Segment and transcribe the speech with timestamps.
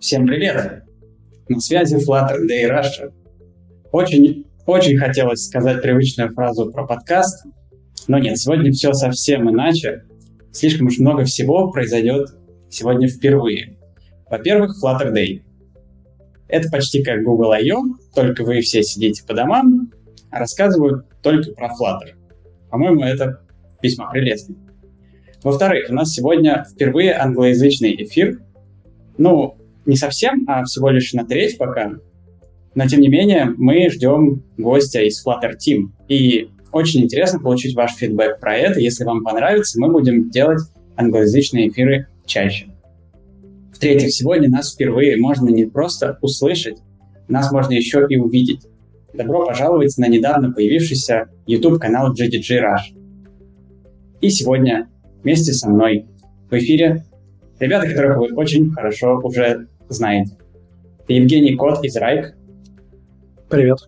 [0.00, 0.84] Всем привет!
[1.50, 3.12] На связи Flutter Day Russia.
[3.92, 7.44] Очень, очень хотелось сказать привычную фразу про подкаст,
[8.08, 10.04] но нет, сегодня все совсем иначе.
[10.52, 12.30] Слишком уж много всего произойдет
[12.70, 13.76] сегодня впервые.
[14.30, 15.42] Во-первых, Flutter Day.
[16.48, 17.82] Это почти как Google I.O.,
[18.14, 19.92] только вы все сидите по домам,
[20.30, 22.14] а рассказывают только про Flutter.
[22.70, 23.42] По-моему, это
[23.82, 24.56] весьма прелестно.
[25.42, 28.40] Во-вторых, у нас сегодня впервые англоязычный эфир.
[29.18, 29.59] Ну,
[29.90, 31.92] не совсем, а всего лишь на треть пока.
[32.74, 35.88] Но, тем не менее, мы ждем гостя из Flutter Team.
[36.08, 38.80] И очень интересно получить ваш фидбэк про это.
[38.80, 40.60] Если вам понравится, мы будем делать
[40.96, 42.68] англоязычные эфиры чаще.
[43.72, 46.78] В-третьих, сегодня нас впервые можно не просто услышать,
[47.28, 48.66] нас можно еще и увидеть.
[49.12, 52.96] Добро пожаловать на недавно появившийся YouTube-канал GDG Rush.
[54.20, 54.88] И сегодня
[55.22, 56.06] вместе со мной
[56.50, 57.04] в эфире
[57.58, 60.36] ребята, которых вы очень хорошо уже знаете.
[61.02, 62.34] Это Евгений Кот из Райк.
[63.48, 63.78] Привет.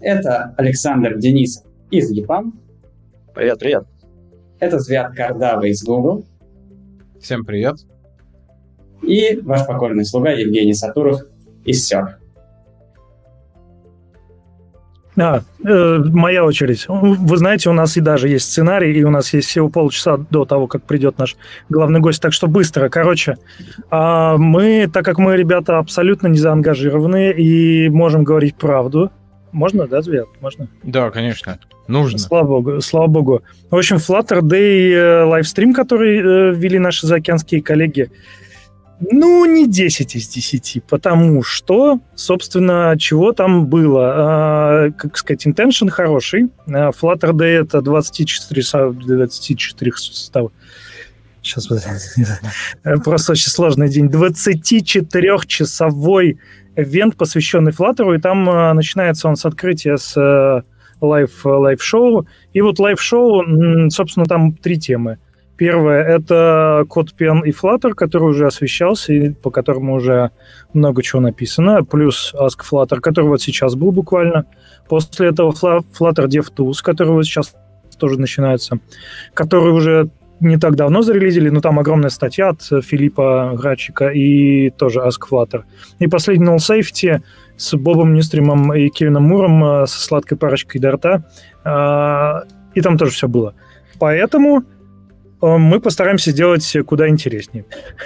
[0.00, 2.60] Это Александр Денисов из ЕПАМ.
[3.34, 3.84] Привет, привет.
[4.60, 6.26] Это Звят Кардава из Google.
[7.20, 7.76] Всем привет.
[9.02, 11.20] И ваш покорный слуга Евгений Сатуров
[11.64, 12.19] из Surf.
[15.16, 16.86] А, э, моя очередь.
[16.88, 20.44] Вы знаете, у нас и даже есть сценарий, и у нас есть всего полчаса до
[20.44, 21.36] того, как придет наш
[21.68, 22.88] главный гость, так что быстро.
[22.88, 23.36] Короче,
[23.90, 29.10] э, мы, так как мы, ребята, абсолютно не заангажированные и можем говорить правду,
[29.52, 30.28] можно, да, Звет?
[30.40, 30.68] Можно?
[30.82, 31.58] Да, конечно.
[31.88, 32.18] Нужно.
[32.18, 32.80] Слава богу.
[32.80, 33.42] Слава богу.
[33.70, 38.10] В общем, Flutter Day э, лайвстрим, который э, ввели наши заокеанские коллеги,
[39.00, 44.12] ну, не 10 из 10, потому что, собственно, чего там было?
[44.14, 46.50] А, как сказать, intention хороший.
[46.66, 50.50] А, Flutter Day это 24, 24 состав.
[51.42, 51.66] Сейчас,
[53.04, 54.08] просто очень сложный день.
[54.08, 56.38] 24-часовой
[56.76, 60.62] ивент, посвященный Flutter, и там а, начинается он с открытия с
[61.00, 62.26] live, live-шоу.
[62.52, 65.16] И вот live-шоу, собственно, там три темы–
[65.60, 70.30] Первое— это CodePen и Flutter, который уже освещался, и по которому уже
[70.72, 74.46] много чего написано, плюс Ask Flutter, который вот сейчас был буквально.
[74.88, 77.54] После этого Flutter DevTools, который вот сейчас
[77.98, 78.78] тоже начинается,
[79.34, 80.08] который уже
[80.40, 85.64] не так давно зарелизили, но там огромная статья от Филиппа Грачика и тоже Ask Flutter.
[85.98, 87.20] И последний Null Safety
[87.58, 91.22] с Бобом Ньюстримом и Кевином Муром э, со сладкой парочкой до рта.
[91.64, 93.52] А, и там тоже все было.
[93.98, 94.64] Поэтому
[95.40, 97.64] мы постараемся сделать куда интереснее.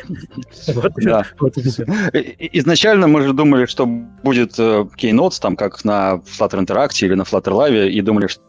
[2.52, 7.22] Изначально мы же думали, что будет э, Keynote, там, как на Flutter Interactive или на
[7.22, 8.42] Flutter Live, и думали, что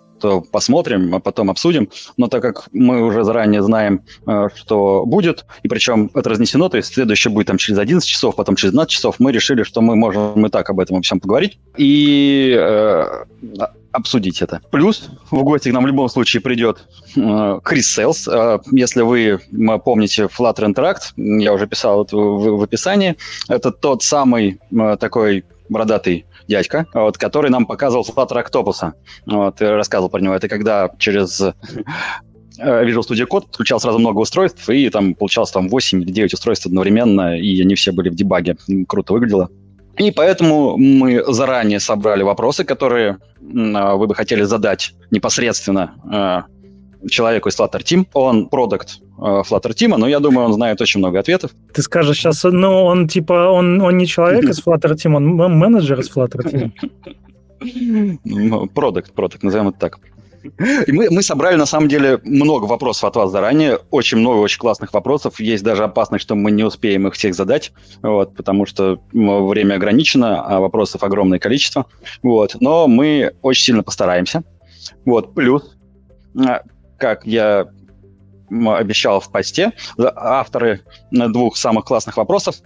[0.52, 1.90] посмотрим, а потом обсудим.
[2.18, 6.78] Но так как мы уже заранее знаем, э, что будет, и причем это разнесено, то
[6.78, 9.96] есть следующее будет там через 11 часов, потом через 12 часов, мы решили, что мы
[9.96, 11.60] можем и так об этом всем поговорить.
[11.78, 12.58] И
[13.96, 14.62] обсудить это.
[14.72, 18.28] Плюс в гости к нам в любом случае придет э, Крис Селс.
[18.28, 19.40] Э, если вы
[19.84, 23.16] помните Flutter Interact, я уже писал это в, в описании,
[23.48, 28.94] это тот самый э, такой бородатый дядька, вот, который нам показывал Flutter Octopus.
[29.26, 30.36] Вот, рассказывал про него.
[30.36, 31.54] Это когда через э,
[32.60, 36.66] Visual Studio Code подключал сразу много устройств, и там получалось там 8 или 9 устройств
[36.66, 38.58] одновременно, и они все были в дебаге.
[38.88, 39.50] Круто выглядело.
[39.98, 43.18] И поэтому мы заранее собрали вопросы, которые
[43.74, 46.46] а, вы бы хотели задать непосредственно а,
[47.10, 48.06] человеку из Flutter Team.
[48.14, 51.52] Он продукт а, Flutter Team, но я думаю, он знает очень много ответов.
[51.74, 56.00] Ты скажешь сейчас, ну, он типа, он, он не человек из Flutter Team, он менеджер
[56.00, 56.72] из Flutter Team.
[58.74, 60.00] Продукт, продукт, назовем это так.
[60.88, 63.80] И мы, мы собрали, на самом деле, много вопросов от вас заранее.
[63.90, 65.40] Очень много очень классных вопросов.
[65.40, 70.44] Есть даже опасность, что мы не успеем их всех задать, вот, потому что время ограничено,
[70.44, 71.88] а вопросов огромное количество.
[72.22, 72.58] Вот.
[72.60, 74.44] Но мы очень сильно постараемся.
[75.06, 75.34] Вот.
[75.34, 75.76] Плюс,
[76.38, 76.62] а,
[76.98, 77.68] как я
[78.50, 82.58] обещал в посте, авторы двух самых классных вопросов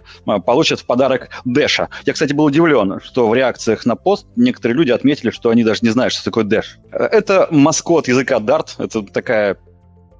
[0.44, 1.88] получат в подарок Дэша.
[2.04, 5.80] Я, кстати, был удивлен, что в реакциях на пост некоторые люди отметили, что они даже
[5.82, 6.78] не знают, что такое Дэш.
[6.92, 9.56] Это маскот языка Dart, это такая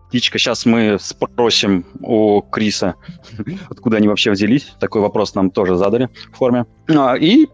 [0.08, 0.38] птичка.
[0.38, 2.96] Сейчас мы спросим у Криса,
[3.70, 4.66] откуда они вообще взялись.
[4.80, 6.66] Такой вопрос нам тоже задали в форме.
[6.88, 7.48] А, и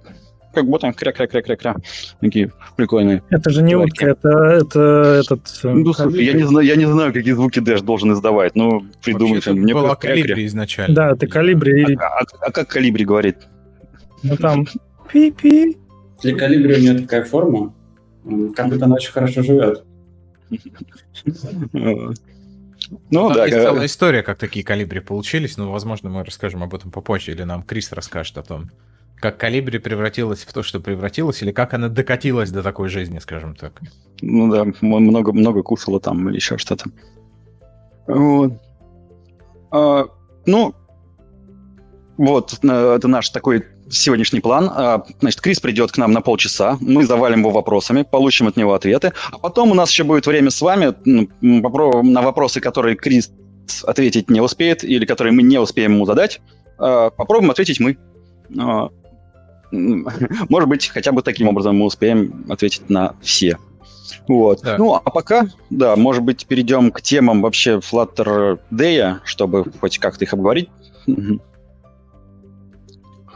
[0.57, 1.77] как будто кря-кря-кря-кря-кря.
[2.21, 3.23] Такие прикольные.
[3.29, 5.41] Это же не утка, это, это этот...
[5.63, 8.57] Э, ну, слушай, я не, знаю, я не знаю, какие звуки Дэш должен издавать.
[8.57, 9.53] Ну, придумайте.
[9.53, 10.95] Мне была калибри изначально.
[10.95, 11.95] Да, это калибри.
[11.97, 13.37] А, а, а как калибри говорит?
[14.23, 14.67] Ну, там...
[15.13, 15.77] Пи-пи.
[16.23, 17.75] Для калибри у нее такая форма,
[18.57, 19.85] как будто она очень хорошо живет.
[23.11, 23.45] Ну, да.
[23.45, 27.43] Есть целая история, как такие калибри получились, но, возможно, мы расскажем об этом попозже, или
[27.43, 28.71] нам Крис расскажет о том,
[29.17, 33.55] как калибри превратилась в то, что превратилась, или как она докатилась до такой жизни, скажем
[33.55, 33.81] так.
[34.21, 36.85] Ну да, много, много кушала там или еще что-то.
[38.07, 38.53] Вот.
[39.71, 40.05] А,
[40.47, 40.75] ну,
[42.17, 44.71] вот, э, это наш такой сегодняшний план.
[44.73, 48.75] А, значит, Крис придет к нам на полчаса, мы завалим его вопросами, получим от него
[48.75, 50.95] ответы, а потом у нас еще будет время с вами
[51.43, 53.31] на вопросы, которые Крис
[53.85, 56.41] ответить не успеет или которые мы не успеем ему задать,
[56.79, 57.97] а, попробуем ответить мы.
[60.49, 63.59] Может быть, хотя бы таким образом мы успеем ответить на все.
[64.29, 64.61] Вот.
[64.63, 64.77] Да.
[64.79, 70.25] Ну, а пока, да, может быть, перейдем к темам вообще Flutter Day, чтобы хоть как-то
[70.25, 70.69] их обговорить.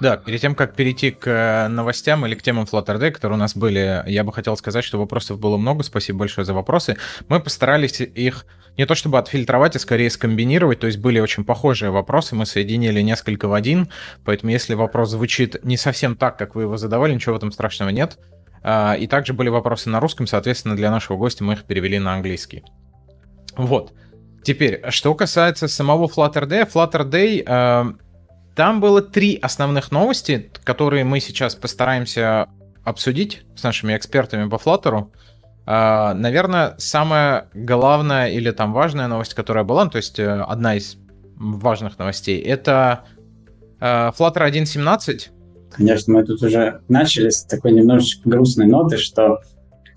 [0.01, 3.41] Да, перед тем, как перейти к э, новостям или к темам Flutter Day, которые у
[3.41, 5.83] нас были, я бы хотел сказать, что вопросов было много.
[5.83, 6.97] Спасибо большое за вопросы.
[7.29, 8.47] Мы постарались их
[8.79, 10.79] не то чтобы отфильтровать, а скорее скомбинировать.
[10.81, 13.91] То есть были очень похожие вопросы, мы соединили несколько в один.
[14.25, 17.91] Поэтому если вопрос звучит не совсем так, как вы его задавали, ничего в этом страшного
[17.91, 18.19] нет.
[18.63, 22.15] А, и также были вопросы на русском, соответственно, для нашего гостя мы их перевели на
[22.15, 22.63] английский.
[23.57, 23.93] Вот.
[24.45, 27.93] Теперь, что касается самого Flutter Day, Flutter Day э,
[28.55, 32.49] там было три основных новости, которые мы сейчас постараемся
[32.85, 35.07] обсудить с нашими экспертами по Flutter.
[35.67, 40.77] Uh, наверное, самая главная или там важная новость, которая была, ну, то есть uh, одна
[40.77, 40.97] из
[41.37, 43.05] важных новостей, это
[43.81, 45.29] uh, Flutter 1.17.
[45.71, 49.41] Конечно, мы тут уже начали с такой немножечко грустной ноты, что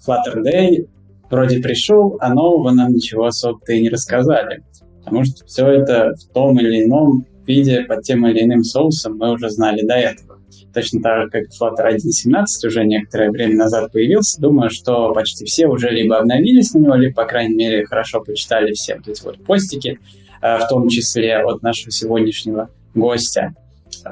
[0.06, 0.88] Flutter Day
[1.32, 4.64] вроде пришел, а нового нам ничего особо-то и не рассказали.
[5.04, 9.32] Потому что все это в том или ином виде под тем или иным соусом мы
[9.32, 10.40] уже знали до этого.
[10.74, 15.68] Точно так же, как Flutter 1.17 уже некоторое время назад появился, думаю, что почти все
[15.68, 19.44] уже либо обновились на него, либо, по крайней мере, хорошо почитали все вот эти вот
[19.44, 20.00] постики,
[20.42, 23.54] э, в том числе от нашего сегодняшнего гостя,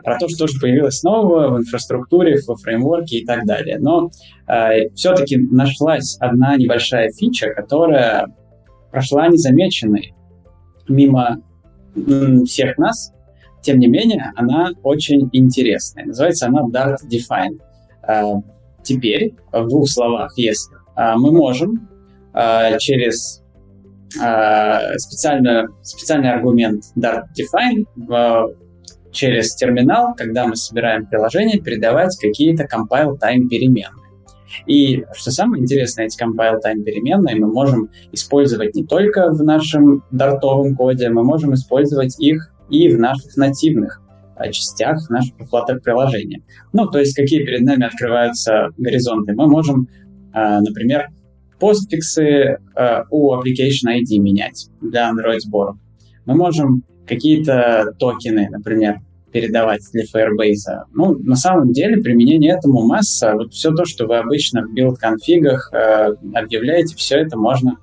[0.04, 3.80] про то, что же появилось нового в инфраструктуре, во фреймворке и так далее.
[3.80, 4.12] Но
[4.48, 8.28] э, все-таки нашлась одна небольшая фича, которая
[8.92, 10.14] прошла незамеченной
[10.88, 11.42] мимо
[12.46, 13.12] всех нас,
[13.62, 16.06] тем не менее, она очень интересная.
[16.06, 17.60] Называется она Dart Define.
[18.04, 18.42] А,
[18.84, 21.90] теперь, в двух словах, если а, мы можем
[22.34, 23.40] а, через
[24.14, 27.86] специальный, специальный аргумент Dart Define
[29.14, 34.02] через терминал, когда мы собираем приложение, передавать какие-то compile time переменные.
[34.66, 40.04] И что самое интересное, эти compile time переменные мы можем использовать не только в нашем
[40.12, 44.02] дартовом коде, мы можем использовать их и в наших нативных
[44.36, 46.42] а, частях нашего Flutter приложения.
[46.74, 49.34] Ну, то есть какие перед нами открываются горизонты.
[49.34, 49.88] Мы можем,
[50.34, 51.10] а, например,
[51.60, 55.78] постфиксы а, у Application ID менять для Android сборов.
[56.26, 59.00] Мы можем какие-то токены, например,
[59.32, 60.86] передавать для Firebase.
[60.94, 63.34] Ну, на самом деле применение этому масса.
[63.34, 67.78] Вот все то, что вы обычно в build-конфигах э, объявляете, все это можно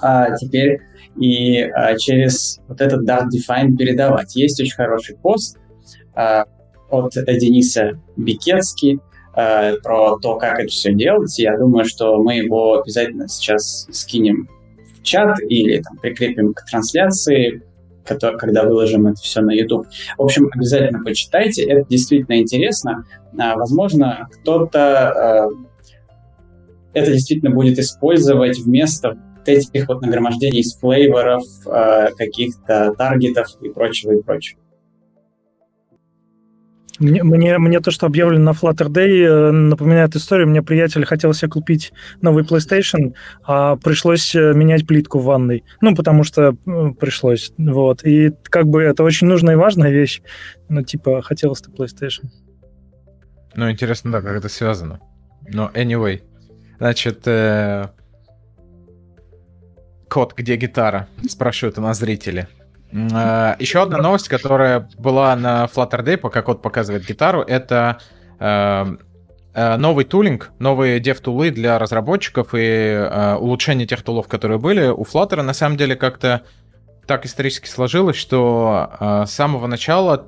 [0.00, 0.80] а, теперь
[1.16, 4.34] и а, через вот этот Dart Define передавать.
[4.36, 5.58] Есть очень хороший пост
[6.14, 6.44] а,
[6.90, 8.98] от Дениса Бикетски
[9.34, 11.38] а, про то, как это все делать.
[11.38, 14.48] Я думаю, что мы его обязательно сейчас скинем
[14.98, 17.62] в чат или там, прикрепим к трансляции,
[18.04, 19.86] который, когда выложим это все на YouTube.
[20.18, 23.04] В общем, обязательно почитайте, это действительно интересно.
[23.38, 25.48] А, возможно, кто-то а,
[26.94, 29.18] это действительно будет использовать вместо
[29.48, 34.62] этих вот нагромождений из флейворов, э, каких-то таргетов и прочего, и прочего.
[36.98, 40.48] Мне, мне, мне то, что объявлено на Flutter Day, э, напоминает историю.
[40.48, 45.64] Мне приятель хотел себе купить новый PlayStation, а пришлось э, менять плитку в ванной.
[45.80, 46.54] Ну, потому что
[47.00, 47.52] пришлось.
[47.58, 48.04] Вот.
[48.04, 50.22] И как бы это очень нужная и важная вещь.
[50.68, 52.26] Ну, типа, хотелось-то PlayStation.
[53.54, 55.00] Ну, интересно, да, как это связано.
[55.48, 56.22] Но anyway.
[56.78, 57.88] Значит, э,
[60.12, 61.08] Код, где гитара?
[61.26, 62.46] Спрашивают у нас зрители.
[63.14, 67.96] А, Еще одна новость, которая была на Flutter Day, пока код показывает гитару, это
[68.38, 68.96] э,
[69.54, 74.88] э, новый тулинг, новые дев-тулы для разработчиков и э, улучшение тех тулов, которые были.
[74.88, 76.42] У Flutter на самом деле как-то
[77.06, 80.26] так исторически сложилось, что с самого начала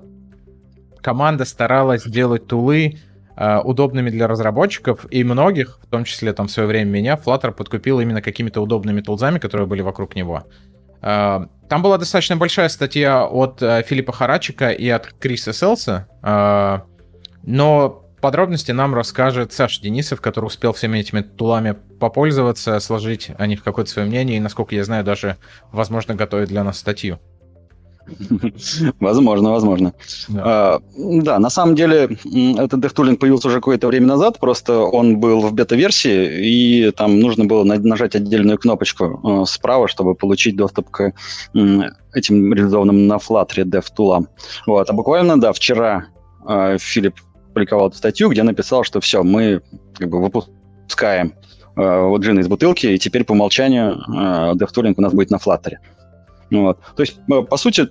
[1.02, 6.50] команда старалась делать тулы Э, удобными для разработчиков, и многих, в том числе там в
[6.50, 10.44] свое время меня, Flutter подкупил именно какими-то удобными тулзами, которые были вокруг него.
[11.02, 16.06] Э, там была достаточно большая статья от э, Филиппа Харачика и от Криса Селса,
[17.46, 23.62] но подробности нам расскажет Саша Денисов, который успел всеми этими тулами попользоваться, сложить о них
[23.62, 25.36] какое-то свое мнение и, насколько я знаю, даже,
[25.72, 27.20] возможно, готовит для нас статью.
[29.00, 29.92] Возможно, возможно.
[30.28, 30.42] Да.
[30.44, 32.18] А, да, на самом деле
[32.58, 37.44] этот DevTooling появился уже какое-то время назад, просто он был в бета-версии, и там нужно
[37.44, 41.12] было нажать отдельную кнопочку э, справа, чтобы получить доступ к
[41.52, 44.26] этим реализованным на Flutter DevTool.
[44.66, 44.90] Вот.
[44.90, 46.06] А буквально, да, вчера
[46.49, 47.14] э, Филипп
[47.52, 49.62] публиковал эту статью, где написал, что все, мы
[49.96, 51.34] как бы выпускаем
[51.76, 53.96] э, вот джин из бутылки, и теперь по умолчанию
[54.56, 55.76] DevTooling у нас будет на Flutter.
[56.62, 56.78] Вот.
[56.96, 57.88] То есть, э, по сути,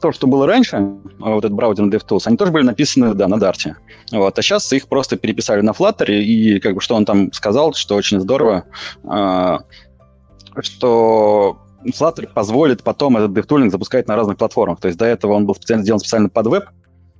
[0.00, 0.80] то, что было раньше, э,
[1.18, 3.74] вот этот браузер DevTools, они тоже были написаны, да, на Dart.
[4.12, 4.38] Вот.
[4.38, 7.94] А сейчас их просто переписали на Flutter, и как бы что он там сказал, что
[7.94, 8.64] очень здорово,
[9.04, 9.58] э,
[10.60, 14.80] что Flutter позволит потом этот DevTooling запускать на разных платформах.
[14.80, 16.64] То есть до этого он был специально сделан специально под веб,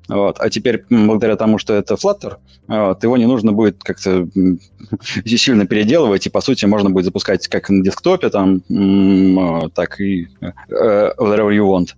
[0.09, 0.37] вот.
[0.39, 2.37] А теперь, благодаря тому, что это Flutter,
[2.69, 4.29] вот, его не нужно будет как-то
[5.25, 8.61] сильно переделывать, и, по сути, можно будет запускать как на десктопе, там,
[9.71, 10.29] так и
[10.71, 11.95] uh, wherever you want.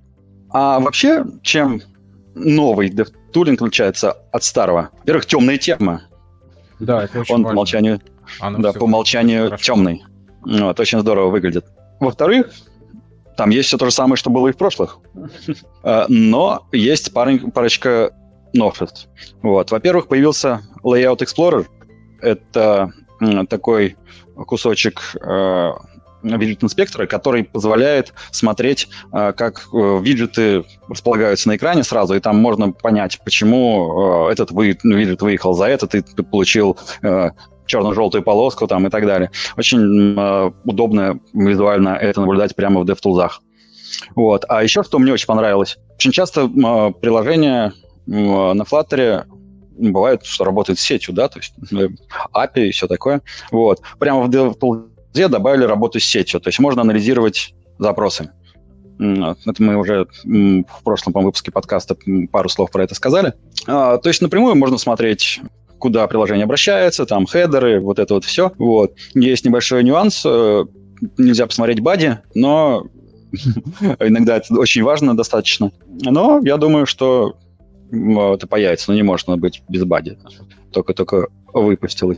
[0.51, 1.83] А вообще, чем
[2.35, 4.91] новый DevTooling отличается от старого?
[5.01, 6.03] Во-первых, темная тема.
[6.81, 7.49] Да, это очень Он важно.
[7.49, 8.01] по умолчанию,
[8.41, 10.05] Она да, по умолчанию темный.
[10.43, 11.67] Вот, очень здорово выглядит.
[12.01, 12.51] Во-вторых,
[13.39, 14.99] там есть все то же самое, что было и в прошлых.
[15.85, 18.11] А, но есть парочка
[18.53, 19.09] новшеств.
[19.43, 19.71] Вот.
[19.71, 21.65] Во-первых, появился Layout Explorer.
[22.21, 22.93] Это
[23.49, 23.97] такой
[24.35, 25.71] кусочек э,
[26.25, 32.39] виджет инспектора, который позволяет смотреть, э, как э, виджеты располагаются на экране сразу, и там
[32.39, 36.77] можно понять, почему этот виджет выехал за этот, и ты получил
[37.69, 39.31] черно-желтую полоску там и так далее.
[39.57, 43.31] Очень э, удобно визуально это наблюдать прямо в DevTools.
[44.15, 44.45] Вот.
[44.49, 45.79] А еще что мне очень понравилось.
[45.95, 47.73] Очень часто э, приложения
[48.07, 49.25] э, на Flutter
[49.77, 51.89] бывает, что работает сетью, да, то есть э,
[52.35, 53.23] API и все такое.
[53.51, 53.81] Вот.
[53.99, 58.31] Прямо в DevTools добавили работу с сетью, то есть можно анализировать запросы.
[58.99, 61.97] Это мы уже в прошлом по выпуске подкаста
[62.33, 63.35] пару слов про это сказали.
[63.65, 65.41] То есть напрямую можно смотреть
[65.79, 68.53] куда приложение обращается, там хедеры, вот это вот все.
[68.59, 68.95] Вот.
[69.15, 70.65] Есть небольшой нюанс, э,
[71.17, 72.87] нельзя посмотреть бади, но
[74.01, 75.73] иногда это очень важно достаточно.
[75.87, 77.37] Но я думаю, что
[77.91, 80.19] это появится, но не может быть без бади.
[80.73, 82.15] Только-только выпустил.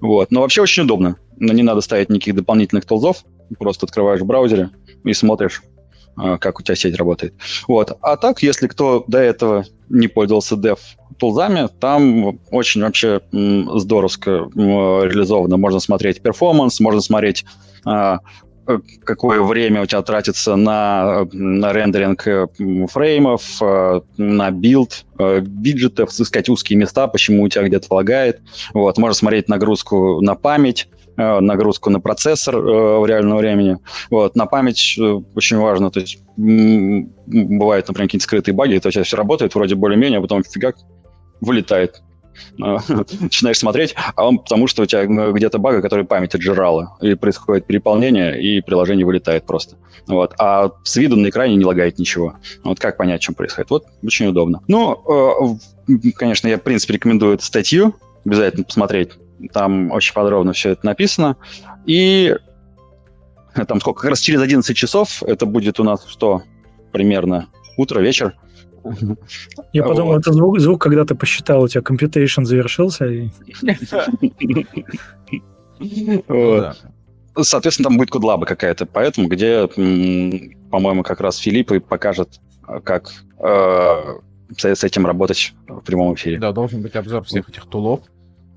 [0.00, 0.30] Вот.
[0.30, 1.16] Но вообще очень удобно.
[1.38, 3.24] Не надо ставить никаких дополнительных толзов.
[3.58, 4.70] Просто открываешь в браузере
[5.04, 5.62] и смотришь,
[6.16, 7.34] как у тебя сеть работает.
[7.68, 7.96] Вот.
[8.02, 10.78] А так, если кто до этого не пользовался Dev
[11.18, 15.56] тулзами, там очень вообще здоровско реализовано.
[15.56, 17.44] Можно смотреть performance, можно смотреть
[17.84, 18.20] а,
[18.66, 22.46] э, какое время у тебя тратится на, на рендеринг э,
[22.90, 28.40] фреймов, э, на build виджетов, искать узкие места, почему у тебя где-то лагает.
[28.72, 30.88] Вот, можно смотреть нагрузку на память,
[31.40, 33.78] нагрузку на процессор в реальном времени.
[34.10, 34.98] Вот, на память
[35.34, 40.18] очень важно, то есть бывают, например, какие-то скрытые баги, то есть все работает вроде более-менее,
[40.18, 40.76] а потом фигак
[41.40, 42.02] вылетает.
[42.58, 47.66] Начинаешь смотреть, а он потому что у тебя где-то бага, который память отжирала, и происходит
[47.66, 49.76] переполнение, и приложение вылетает просто.
[50.06, 50.34] Вот.
[50.38, 52.34] А с виду на экране не лагает ничего.
[52.64, 53.70] Вот как понять, что происходит?
[53.70, 54.62] Вот очень удобно.
[54.68, 55.58] Ну,
[55.88, 59.10] э, конечно, я, в принципе, рекомендую эту статью, обязательно посмотреть.
[59.52, 61.36] Там очень подробно все это написано.
[61.86, 62.36] И
[63.54, 64.02] там сколько?
[64.02, 66.42] Как раз через 11 часов это будет у нас что?
[66.92, 68.36] Примерно утро, вечер.
[69.72, 73.06] Я подумал, это звук, звук, когда ты посчитал, у тебя computation завершился.
[77.36, 82.40] Соответственно, там будет кудлаба какая-то, поэтому где, по-моему, как раз Филипп и покажет,
[82.84, 84.18] как э,
[84.56, 86.38] с этим работать в прямом эфире.
[86.38, 88.00] Да, должен быть обзор всех этих тулов.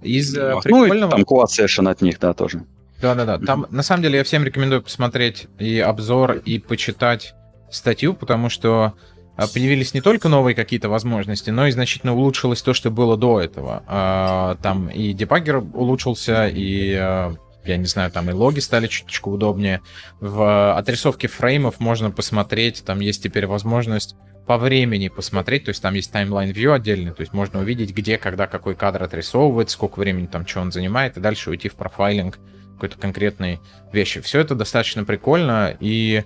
[0.04, 1.18] Из э, ну, прикольного...
[1.18, 2.64] Ну, там Quad Session от них, да, тоже.
[3.02, 3.38] Да-да-да.
[3.40, 7.34] Там, на самом деле, я всем рекомендую посмотреть и обзор, и почитать
[7.70, 8.94] статью, потому что
[9.36, 13.42] а, появились не только новые какие-то возможности, но и значительно улучшилось то, что было до
[13.42, 13.84] этого.
[13.88, 19.32] А, там и дебаггер улучшился, и а, я не знаю, там и логи стали чуточку
[19.32, 19.82] удобнее.
[20.20, 24.16] В отрисовке фреймов можно посмотреть, там есть теперь возможность
[24.46, 28.18] по времени посмотреть, то есть там есть таймлайн view отдельный, то есть можно увидеть, где,
[28.18, 32.40] когда, какой кадр отрисовывается, сколько времени там, что он занимает, и дальше уйти в профайлинг
[32.74, 33.60] какой-то конкретной
[33.94, 34.20] вещи.
[34.20, 36.24] Все это достаточно прикольно и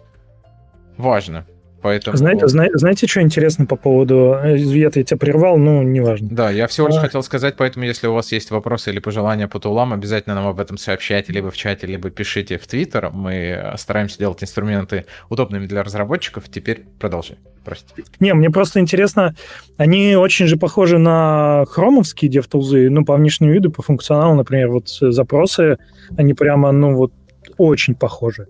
[0.98, 1.46] важно.
[1.88, 2.18] Поэтому...
[2.18, 4.34] Знаете, знаете, знаете, что интересно по поводу...
[4.44, 6.28] Это я тебя прервал, ну, неважно.
[6.30, 7.02] Да, я всего лишь а...
[7.02, 10.60] хотел сказать, поэтому если у вас есть вопросы или пожелания по тулам, обязательно нам об
[10.60, 13.12] этом сообщайте либо в чате, либо пишите в Твиттер.
[13.12, 16.44] Мы стараемся делать инструменты удобными для разработчиков.
[16.50, 17.38] Теперь продолжай.
[17.64, 18.04] Простите.
[18.20, 19.36] Не, мне просто интересно,
[19.78, 24.90] они очень же похожи на хромовские DevTools, ну, по внешнему виду, по функционалу, например, вот
[24.90, 25.78] запросы,
[26.18, 27.14] они прямо, ну, вот
[27.58, 28.48] очень похожи.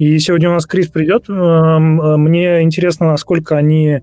[0.00, 1.28] И сегодня у нас Крис придет.
[1.28, 4.00] Эм, э, мне интересно, насколько они...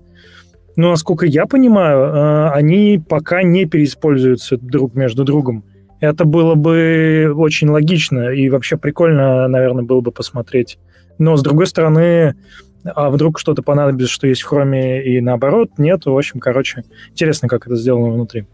[0.76, 5.64] Ну, насколько я понимаю, э, они пока не переиспользуются друг между другом.
[5.98, 10.78] Это было бы очень логично и вообще прикольно, наверное, было бы посмотреть.
[11.18, 12.36] Но, с другой стороны,
[12.84, 16.06] а вдруг что-то понадобится, что есть в хроме и наоборот, нет.
[16.06, 18.46] В общем, короче, интересно, как это сделано внутри.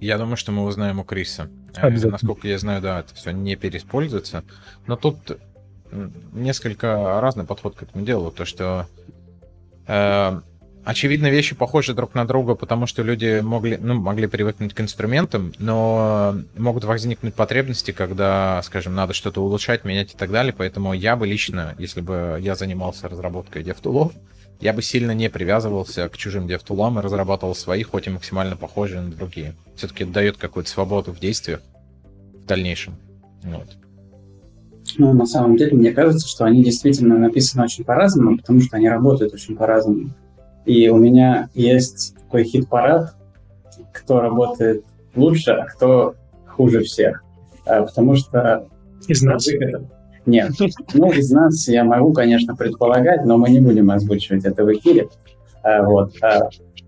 [0.00, 1.48] Я думаю, что мы узнаем у Криса.
[1.76, 2.12] Э, Обязательно.
[2.14, 4.42] Насколько я знаю, да, это все не переиспользуется.
[4.88, 5.38] Но тут
[6.32, 8.30] несколько разный подход к этому делу.
[8.30, 8.86] То, что
[9.86, 10.40] э,
[10.84, 15.52] очевидно вещи похожи друг на друга, потому что люди могли, ну, могли привыкнуть к инструментам,
[15.58, 20.54] но могут возникнуть потребности, когда, скажем, надо что-то улучшать, менять и так далее.
[20.56, 24.12] Поэтому я бы лично, если бы я занимался разработкой DevTools,
[24.60, 29.00] я бы сильно не привязывался к чужим DevTools и разрабатывал свои, хоть и максимально похожие
[29.00, 29.54] на другие.
[29.76, 31.60] Все-таки это дает какую-то свободу в действиях
[32.34, 32.96] в дальнейшем.
[33.42, 33.68] Вот.
[34.98, 38.88] Ну, на самом деле, мне кажется, что они действительно написаны очень по-разному, потому что они
[38.88, 40.10] работают очень по-разному.
[40.66, 43.14] И у меня есть такой хит-парад,
[43.92, 46.14] кто работает лучше, а кто
[46.46, 47.24] хуже всех.
[47.66, 48.66] А, потому что...
[49.08, 49.48] Из нас?
[50.26, 50.52] Нет.
[50.94, 55.08] Ну, из нас я могу, конечно, предполагать, но мы не будем озвучивать это в эфире.
[55.62, 56.12] А, вот.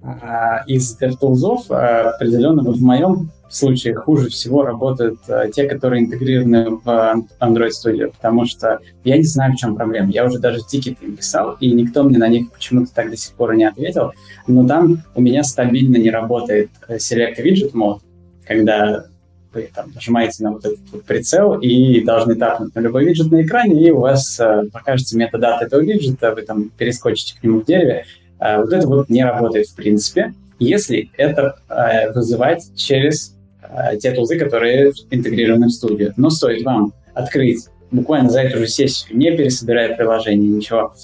[0.03, 6.71] А из DevTools определенно, вот в моем случае хуже всего работают а, те, которые интегрированы
[6.71, 10.11] в Android Studio, потому что я не знаю, в чем проблема.
[10.11, 13.35] Я уже даже тикеты им писал, и никто мне на них почему-то так до сих
[13.35, 14.13] пор не ответил.
[14.47, 18.01] Но там у меня стабильно не работает э, Select Widget Mode,
[18.47, 19.05] когда
[19.53, 23.43] вы там, нажимаете на вот этот вот прицел и должны тапнуть на любой виджет на
[23.43, 27.67] экране, и у вас э, покажется метадата этого виджета, вы там перескочите к нему в
[27.67, 28.07] дереве.
[28.43, 33.35] Э, вот это вот не работает в принципе, если это э, вызывать через
[33.73, 36.13] Э, те тулзы, которые интегрированы в студию.
[36.17, 40.95] Но стоит вам открыть буквально за эту же сессию, не пересобирая приложение, ничего,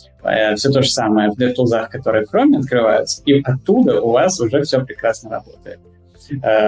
[0.56, 4.62] все то же самое в DevTools, которые в Chrome открываются, и оттуда у вас уже
[4.62, 5.80] все прекрасно работает.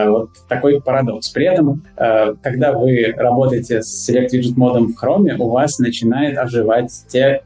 [0.06, 1.30] Вот такой парадокс.
[1.30, 6.92] При этом, когда вы работаете с Select Widget модом в Chrome, у вас начинает оживать
[7.08, 7.42] те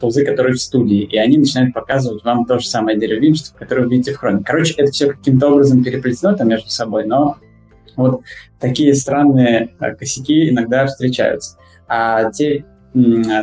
[0.00, 3.90] тулзы, которые в студии, и они начинают показывать вам то же самое виджетов, которое вы
[3.90, 4.42] видите в Chrome.
[4.44, 7.36] Короче, это все каким-то образом переплетено там между собой, но
[7.96, 8.22] вот
[8.60, 11.56] такие странные э, косяки иногда встречаются.
[11.88, 12.64] А те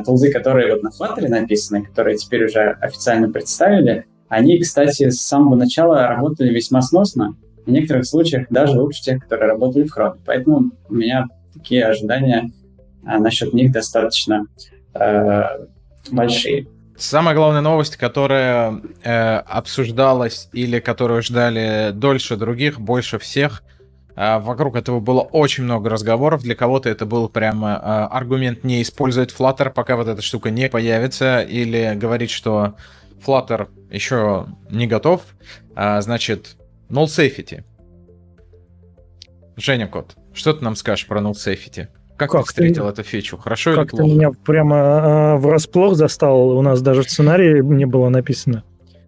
[0.06, 5.56] тулзы, которые вот на Flutter написаны, которые теперь уже официально представили, они, кстати, с самого
[5.56, 7.38] начала работали весьма сносно.
[7.66, 10.20] В некоторых случаях даже лучше тех, которые работали в Chrome.
[10.26, 12.52] Поэтому у меня такие ожидания
[13.06, 14.46] а, насчет них достаточно
[14.94, 15.42] э,
[16.12, 16.68] большие.
[16.98, 23.64] Самая главная новость, которая э, обсуждалась или которую ждали дольше других, больше всех–
[24.16, 26.42] а, вокруг этого было очень много разговоров.
[26.42, 30.70] Для кого-то это был прямо а, аргумент не использовать Flutter, пока вот эта штука не
[30.70, 32.76] появится, или говорить, что
[33.26, 35.22] Flutter еще не готов.
[35.76, 36.56] А, значит,
[36.90, 37.64] null safety.
[39.58, 41.88] Женя Кот, что ты нам скажешь про null safety?
[42.18, 42.90] Как, как ты встретил ты...
[42.90, 43.38] эту фичу?
[43.38, 44.04] Хорошо как или плохо?
[44.04, 46.58] Как ты меня прямо э, врасплох застал.
[46.58, 48.64] У нас даже в сценарии не было написано.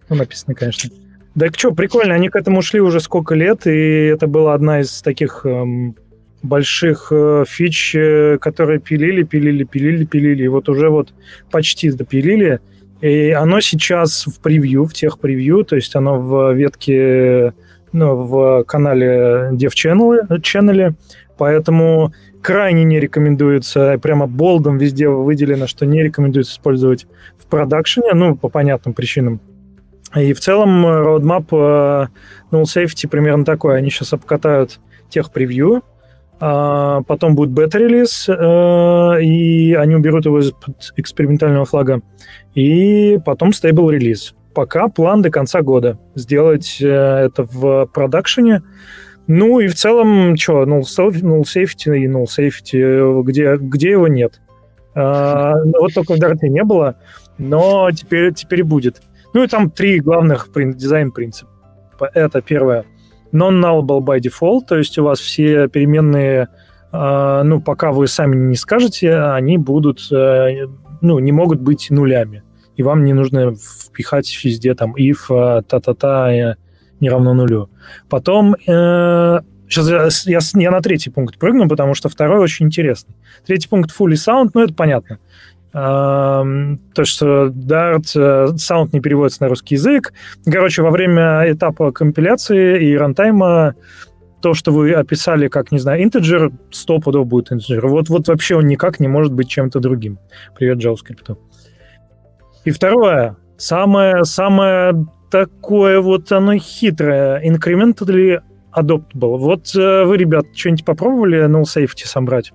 [0.09, 0.89] Ну, написано, конечно.
[1.35, 5.01] Да что, прикольно, они к этому шли уже сколько лет, и это была одна из
[5.01, 5.95] таких эм,
[6.41, 11.13] больших э, фич, э, которые пилили, пилили, пилили, пилили, и вот уже вот
[11.51, 12.59] почти допилили.
[13.01, 17.53] И оно сейчас в превью, в тех превью, то есть оно в ветке,
[17.91, 20.95] ну, в канале Dev Channel, channel
[21.37, 22.13] поэтому
[22.47, 27.05] крайне не рекомендуется, прямо болдом везде выделено, что не рекомендуется использовать
[27.37, 29.41] в продакшене, ну, по понятным причинам.
[30.15, 32.07] И в целом roadmap э,
[32.55, 33.77] null safety примерно такой.
[33.77, 34.79] Они сейчас обкатают
[35.09, 35.83] тех превью,
[36.39, 40.53] а потом будет бета-релиз, э, и они уберут его из
[40.95, 41.99] экспериментального флага,
[42.55, 44.35] и потом stable релиз.
[44.53, 48.63] Пока план до конца года сделать э, это в продакшене.
[49.27, 54.39] Ну и в целом, что, null, null safety и null safety, где, где его нет?
[54.95, 56.95] А, ну, вот только в Дарте не было,
[57.37, 59.01] но теперь, теперь будет.
[59.33, 62.09] Ну и там три главных дизайн-принципа.
[62.13, 62.85] Это первое.
[63.33, 66.47] Non-nullable by default, то есть у вас все переменные,
[66.93, 70.67] э, ну, пока вы сами не скажете, они будут, э,
[71.01, 72.43] ну, не могут быть нулями.
[72.77, 76.55] и вам не нужно впихать везде там if, а, та-та-та, э,
[76.99, 77.69] не равно нулю.
[78.09, 83.15] Потом э, Сейчас я, я, я на третий пункт прыгну, потому что второй очень интересный.
[83.45, 85.19] Третий пункт fully sound, ну, это понятно.
[85.73, 90.13] Uh, то, что Dart, uh, sound не переводится на русский язык.
[90.45, 93.75] Короче, во время этапа компиляции и рантайма
[94.41, 97.85] то, что вы описали как, не знаю, интеджер, сто пудов будет интеджер.
[97.87, 100.19] Вот, вот вообще он никак не может быть чем-то другим.
[100.55, 101.37] Привет JavaScript.
[102.63, 107.41] И второе, самое, самое такое вот оно хитрое.
[107.43, 108.41] Incrementally
[108.73, 109.37] adoptable.
[109.37, 112.53] Вот э, вы, ребят, что-нибудь попробовали null safety собрать?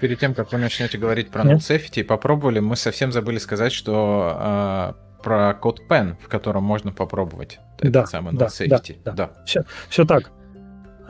[0.00, 4.36] Перед тем, как вы начнете говорить про null safety, попробовали, мы совсем забыли сказать, что
[4.40, 8.98] э, про код pen, в котором можно попробовать да, этот самый null да, safety.
[9.04, 9.12] Да, да.
[9.12, 9.44] да.
[9.44, 10.30] Все, все так.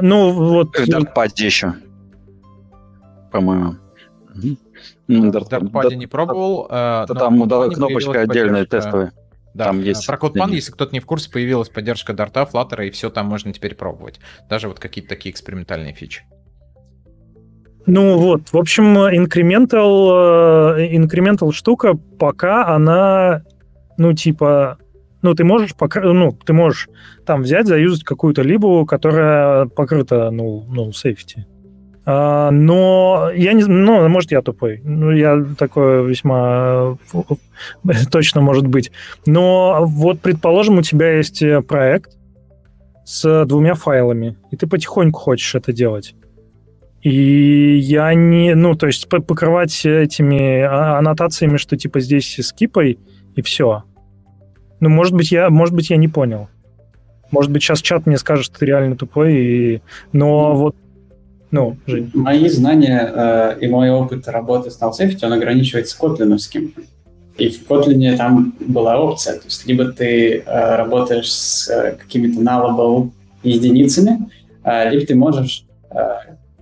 [0.00, 0.76] Ну, вот...
[0.76, 1.74] В Dartpad еще,
[3.30, 3.76] по-моему.
[5.08, 6.66] Ну, в Dartpad не пробовал.
[6.70, 9.12] Э, там кнопочка отдельная, тестовая.
[9.54, 10.06] Да, там есть.
[10.06, 13.52] Про CodePan, если кто-то не в курсе, появилась поддержка Дарта, Flutter, и все там можно
[13.52, 14.20] теперь пробовать.
[14.48, 16.22] Даже вот какие-то такие экспериментальные фичи.
[17.86, 23.42] Ну вот, в общем, incremental, э, incremental штука, пока она,
[23.96, 24.78] ну типа,
[25.22, 26.88] ну ты можешь, пока, ну ты можешь
[27.26, 31.44] там взять, заюзать какую-то либо, которая покрыта, ну, ну, safety.
[32.06, 34.80] А, но я не знаю, ну, может, я тупой.
[34.84, 36.96] Ну, я такое весьма
[38.10, 38.90] точно может быть.
[39.26, 42.16] Но вот, предположим, у тебя есть э, проект
[43.04, 46.14] с двумя файлами, и ты потихоньку хочешь это делать.
[47.02, 48.54] И я не...
[48.54, 52.98] Ну, то есть покрывать этими а, аннотациями, что типа здесь скипай,
[53.34, 53.84] и все.
[54.80, 56.48] Ну, может быть, я, может быть, я не понял.
[57.30, 59.82] Может быть, сейчас чат мне скажет, что ты реально тупой, и...
[60.12, 60.76] но вот
[61.50, 62.10] ну, Жень.
[62.14, 66.74] Мои знания э, и мой опыт работы с NullSafety, он ограничивается котлиновским.
[67.38, 72.40] И в Kotlin там была опция, то есть либо ты э, работаешь с э, какими-то
[72.40, 73.10] nullable
[73.42, 74.30] единицами,
[74.62, 75.96] э, либо ты можешь э,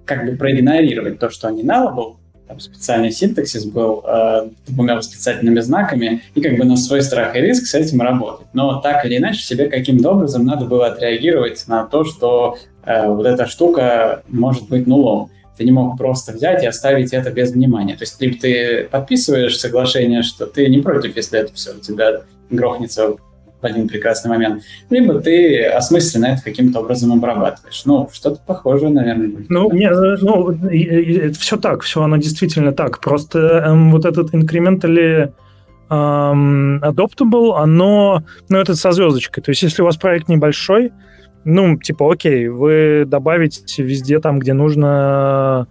[0.04, 6.22] как бы проигнорировать то, что они nullable, там специальный синтаксис был э, двумя восклицательными знаками,
[6.34, 8.46] и как бы на свой страх и риск с этим работать.
[8.54, 12.56] Но так или иначе себе каким-то образом надо было отреагировать на то, что
[13.06, 15.30] вот эта штука может быть нулом.
[15.56, 17.96] Ты не мог просто взять и оставить это без внимания.
[17.96, 22.22] То есть либо ты подписываешь соглашение, что ты не против, если это все у тебя
[22.50, 23.16] грохнется
[23.60, 27.82] в один прекрасный момент, либо ты осмысленно это каким-то образом обрабатываешь.
[27.84, 29.50] Ну, что-то похожее, наверное, будет.
[29.50, 33.00] Ну, не, ну все так, все оно действительно так.
[33.00, 35.32] Просто эм, вот этот incrementally
[35.90, 39.42] эм, adoptable, оно, ну, это со звездочкой.
[39.42, 40.92] То есть, если у вас проект небольшой,
[41.48, 45.66] ну, типа, окей, вы добавите везде там, где нужно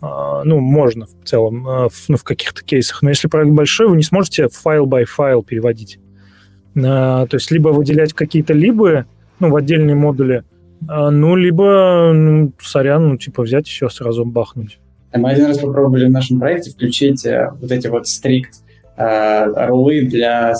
[0.00, 0.06] э,
[0.44, 3.02] ну, можно в целом, в, ну, в каких-то кейсах.
[3.02, 5.98] Но если проект большой, вы не сможете файл by файл переводить.
[6.76, 9.06] А, то есть либо выделять какие-то либо,
[9.40, 10.44] ну, в отдельные модули,
[10.88, 14.78] а, ну, либо, ну, сорян, ну, типа взять и все сразу бахнуть.
[15.14, 18.62] Мы один раз попробовали в нашем проекте включить э, вот эти вот стрикт
[18.96, 20.54] э, рулы для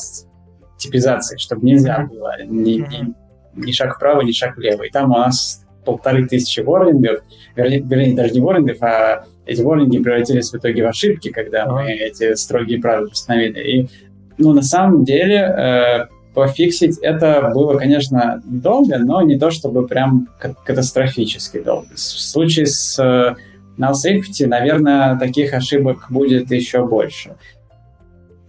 [0.78, 3.14] типизации, чтобы нельзя было ни, ни,
[3.58, 4.82] ни шаг вправо, ни шаг влево.
[4.84, 7.22] И там у нас полторы тысячи ворнингов,
[7.56, 11.90] вернее, вернее, даже не ворнингов, а эти ворнинги превратились в итоге в ошибки, когда мы
[11.92, 13.60] эти строгие правила установили.
[13.60, 13.88] И
[14.36, 20.28] ну, на самом деле, э, пофиксить это было, конечно, долго, но не то чтобы прям
[20.64, 21.88] катастрофически долго.
[21.94, 23.34] В случае с э,
[23.78, 27.36] null safety, наверное, таких ошибок будет еще больше.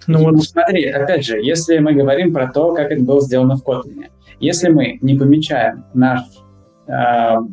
[0.07, 0.43] Ну, вот...
[0.43, 4.07] смотри, опять же, если мы говорим про то, как это было сделано в Kotlin,
[4.39, 6.21] если мы не помечаем наш,
[6.87, 6.91] э,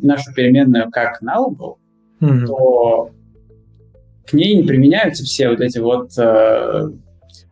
[0.01, 1.75] нашу переменную как nullable,
[2.21, 2.45] mm-hmm.
[2.45, 3.11] то
[4.25, 6.89] к ней не применяются все вот эти вот э,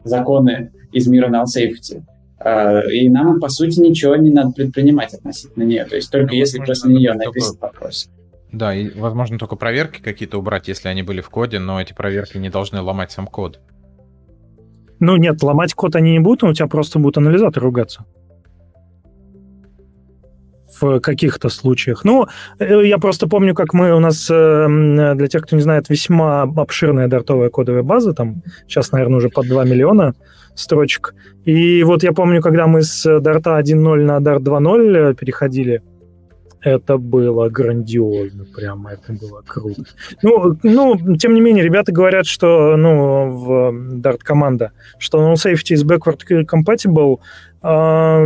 [0.04, 2.04] законы из мира null safety.
[2.40, 5.86] А, и нам, по сути, ничего не надо предпринимать относительно нее.
[5.86, 8.10] То есть только ну, если после нее написан вопрос.
[8.52, 12.38] Да, и, возможно, только проверки какие-то убрать, если они были в коде, но эти проверки
[12.38, 13.60] не должны ломать сам код.
[15.00, 18.06] Ну нет, ломать код они не будут, но у тебя просто будет анализатор ругаться
[20.80, 22.06] в каких-то случаях.
[22.06, 22.28] Ну,
[22.60, 24.68] э, я просто помню, как мы у нас, э,
[25.16, 29.48] для тех, кто не знает, весьма обширная дартовая кодовая база, там сейчас, наверное, уже под
[29.48, 30.14] 2 миллиона
[30.56, 31.14] строчек.
[31.46, 35.82] И вот я помню, когда мы с Дарта 1.0 на Dart 2.0 переходили,
[36.66, 39.84] это было грандиозно, прямо это было круто.
[40.24, 45.76] Ну, ну, тем не менее, ребята говорят, что, ну, в Dart команда, что no safety
[45.76, 47.20] is backward compatible,
[47.62, 48.26] а,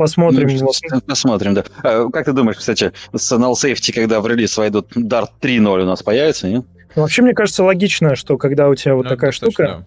[0.00, 0.48] Посмотрим.
[0.48, 1.64] Ну, посмотрим, да.
[1.82, 5.84] А, как ты думаешь, кстати, с null safety, когда в релиз войдут Dart 3.0 у
[5.84, 6.64] нас появится, нет?
[6.96, 9.84] Вообще, мне кажется, логично, что когда у тебя вот ну, такая штука,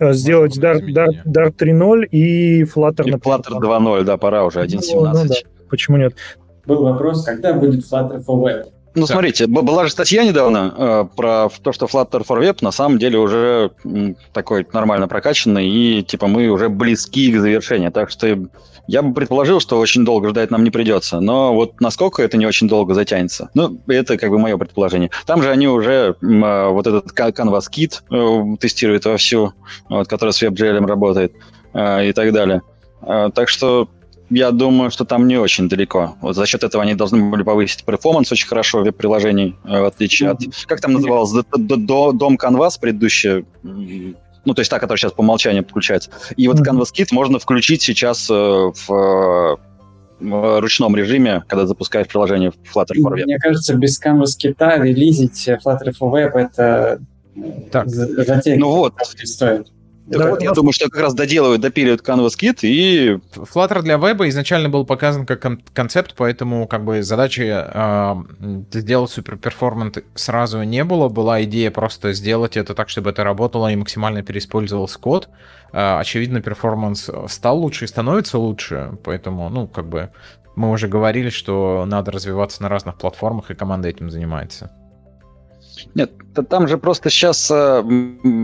[0.00, 0.10] точно.
[0.10, 3.04] э, сделать Dart, Dart, Dart 3.0 и Flutter.
[3.04, 4.80] И Flutter 2.0, да, пора уже, 1.17.
[4.94, 5.34] Ну, ну, да.
[5.70, 6.16] Почему нет?
[6.66, 8.64] Был вопрос, когда будет Flutter for Web?
[8.96, 9.12] Ну, так.
[9.12, 13.18] смотрите, была же статья недавно э, про то, что Flutter for Web на самом деле
[13.18, 17.92] уже м, такой нормально прокачанный, и типа мы уже близки к завершению.
[17.92, 18.26] Так что
[18.86, 21.20] я бы предположил, что очень долго ждать нам не придется.
[21.20, 25.10] Но вот насколько это не очень долго затянется, ну, это как бы мое предположение.
[25.26, 29.52] Там же они уже э, вот этот Canvas Kit э, тестируют вовсю,
[29.88, 31.32] вот, который с WebGL работает
[31.74, 32.62] э, и так далее.
[33.02, 33.88] Э, так что
[34.30, 36.16] я думаю, что там не очень далеко.
[36.22, 39.84] Вот за счет этого они должны были повысить перформанс очень хорошо в веб-приложении, э, в
[39.84, 40.40] отличие от...
[40.66, 41.32] Как там называлось?
[41.56, 43.44] Дом Canvas предыдущее?
[44.44, 46.10] Ну, то есть та, которая сейчас по умолчанию подключается.
[46.36, 49.58] И вот Canvas Kit можно включить сейчас э, в
[50.22, 53.24] в ручном режиме, когда запускаешь приложение в Flutter for Web.
[53.24, 57.00] Мне кажется, без Canvas Kit релизить Flutter for Web это
[57.70, 57.88] так.
[57.88, 58.56] затея.
[58.56, 58.94] Ну вот.
[59.24, 59.66] Стоит.
[60.12, 63.18] Так да, вот, я думаю, что как раз доделывают, допиливают Canvas Kit и...
[63.34, 68.14] Flutter для веба изначально был показан как кон- концепт, поэтому как бы задачи э,
[68.72, 71.08] сделать супер перформанс сразу не было.
[71.08, 75.30] Была идея просто сделать это так, чтобы это работало и максимально переиспользовался код.
[75.72, 80.10] Э, очевидно, перформанс стал лучше и становится лучше, поэтому, ну, как бы
[80.56, 84.70] мы уже говорили, что надо развиваться на разных платформах, и команда этим занимается.
[85.94, 86.12] Нет,
[86.50, 87.82] там же просто сейчас э,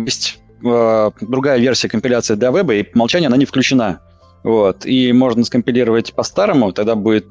[0.07, 4.01] есть э, другая версия компиляции для веба, и по умолчанию она не включена.
[4.43, 4.87] Вот.
[4.87, 7.27] И можно скомпилировать по-старому, тогда будет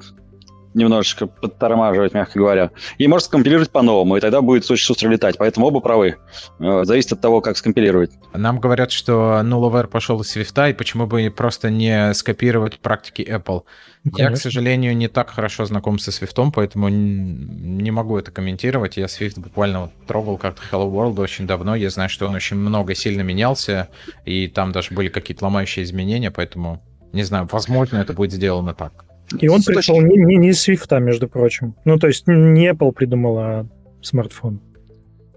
[0.74, 2.72] немножечко подтормаживать, мягко говоря.
[2.98, 5.38] И можно скомпилировать по-новому, и тогда будет очень шустро летать.
[5.38, 6.18] Поэтому оба правы.
[6.60, 8.12] Э, зависит от того, как скомпилировать.
[8.34, 13.64] Нам говорят, что Nullaware пошел из Swift, и почему бы просто не скопировать практики Apple.
[14.04, 14.24] Конечно.
[14.24, 18.98] Я, к сожалению, не так хорошо знаком со Swift, поэтому не могу это комментировать.
[18.98, 21.76] Я Swift буквально вот трогал как-то Hello World очень давно.
[21.76, 23.90] Я знаю, что он очень много сильно менялся,
[24.26, 29.07] и там даже были какие-то ломающие изменения, поэтому не знаю, возможно, это будет сделано так.
[29.40, 31.76] И он пришел не, не, не из Свифта, между прочим.
[31.86, 33.68] Ну, то есть не Apple придумал, а
[34.02, 34.62] смартфон.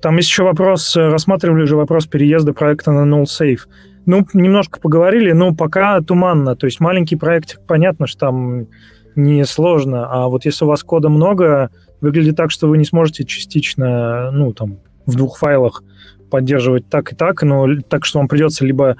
[0.00, 3.60] Там есть еще вопрос, э, рассматривали же вопрос переезда проекта на Null Safe.
[4.06, 6.56] Ну, немножко поговорили, но пока туманно.
[6.56, 8.66] То есть маленький проект, понятно, что там
[9.14, 13.24] не сложно, а вот если у вас кода много, выглядит так, что вы не сможете
[13.24, 15.82] частично, ну, там, в двух файлах
[16.30, 18.96] поддерживать так и так, но так что вам придется либо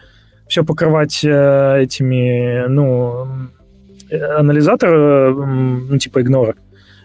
[0.49, 3.27] все покрывать э, этими, ну,
[4.13, 6.55] анализатор, э, ну, типа игнора,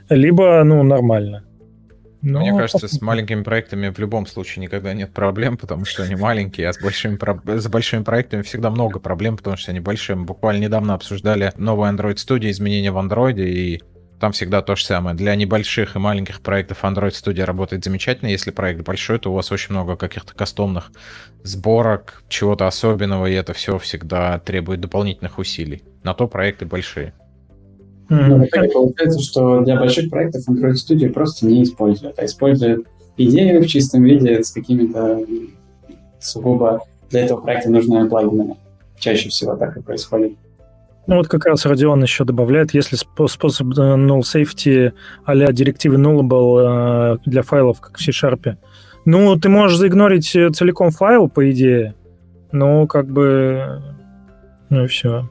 [0.10, 1.44] либо, ну, нормально.
[2.22, 2.40] Но...
[2.40, 6.68] Мне кажется, с маленькими проектами в любом случае никогда нет проблем, потому что они маленькие,
[6.70, 7.20] а с большими,
[7.60, 10.16] с большими проектами всегда много проблем, потому что они большие.
[10.16, 13.84] Мы буквально недавно обсуждали новую Android Studio, изменения в Android, и
[14.26, 15.16] там всегда то же самое.
[15.16, 18.30] Для небольших и маленьких проектов Android Studio работает замечательно.
[18.30, 20.92] Если проект большой, то у вас очень много каких-то кастомных
[21.44, 25.84] сборок, чего-то особенного, и это все всегда требует дополнительных усилий.
[26.02, 27.14] На то проекты большие.
[28.10, 32.88] Ну, в итоге получается, что для больших проектов Android Studio просто не используют, а используют
[33.18, 35.24] идею в чистом виде с какими-то
[36.20, 38.58] сугубо для этого проекта нужными плагинами.
[38.98, 40.36] Чаще всего так и происходит.
[41.08, 44.92] Ну вот как раз Родион еще добавляет, если способ э, null safety
[45.24, 48.58] а-ля директивы nullable э, для файлов, как в C-Sharp,
[49.06, 51.94] ну, ты можешь заигнорить э, целиком файл, по идее,
[52.52, 53.84] ну, как бы,
[54.70, 55.30] ну и все.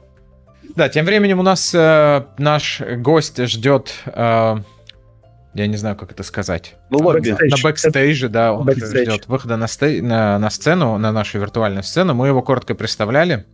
[0.75, 4.55] Да, тем временем у нас э, наш гость ждет, э,
[5.53, 6.75] я не знаю, как это сказать.
[6.89, 7.31] В лобби.
[7.31, 9.11] На бэкстейже, да, он Backstage.
[9.11, 12.13] ждет выхода на, стей, на, на сцену, на нашу виртуальную сцену.
[12.13, 13.45] Мы его коротко представляли.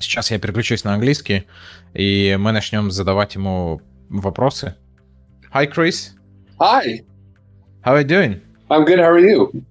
[0.00, 1.46] Сейчас я переключусь на английский,
[1.94, 4.76] и мы начнем задавать ему вопросы.
[5.52, 6.12] Hi, Chris.
[6.60, 7.00] Hi.
[7.84, 8.40] How are you doing?
[8.68, 8.98] I'm good.
[8.98, 9.64] How are you?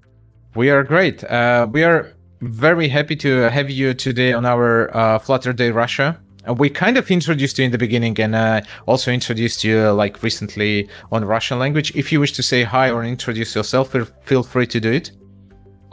[0.56, 1.24] We are great.
[1.24, 6.18] Uh, we are very happy to have you today on our uh, Flutter Day Russia.
[6.48, 10.24] Uh, we kind of introduced you in the beginning and uh, also introduced you like
[10.24, 11.92] recently on Russian language.
[11.96, 15.12] If you wish to say hi or introduce yourself, feel free to do it.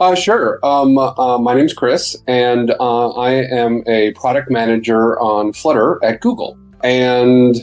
[0.00, 0.64] Uh, sure.
[0.64, 6.20] Um, uh, my name's Chris, and uh, I am a product manager on Flutter at
[6.20, 6.56] Google.
[6.84, 7.56] And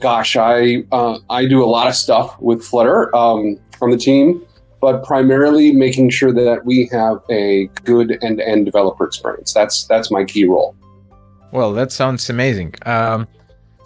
[0.00, 4.44] gosh, I uh, I do a lot of stuff with Flutter um, from the team,
[4.80, 9.52] but primarily making sure that we have a good end-to-end developer experience.
[9.52, 10.74] That's that's my key role.
[11.52, 12.74] Well, that sounds amazing.
[12.84, 13.28] Um,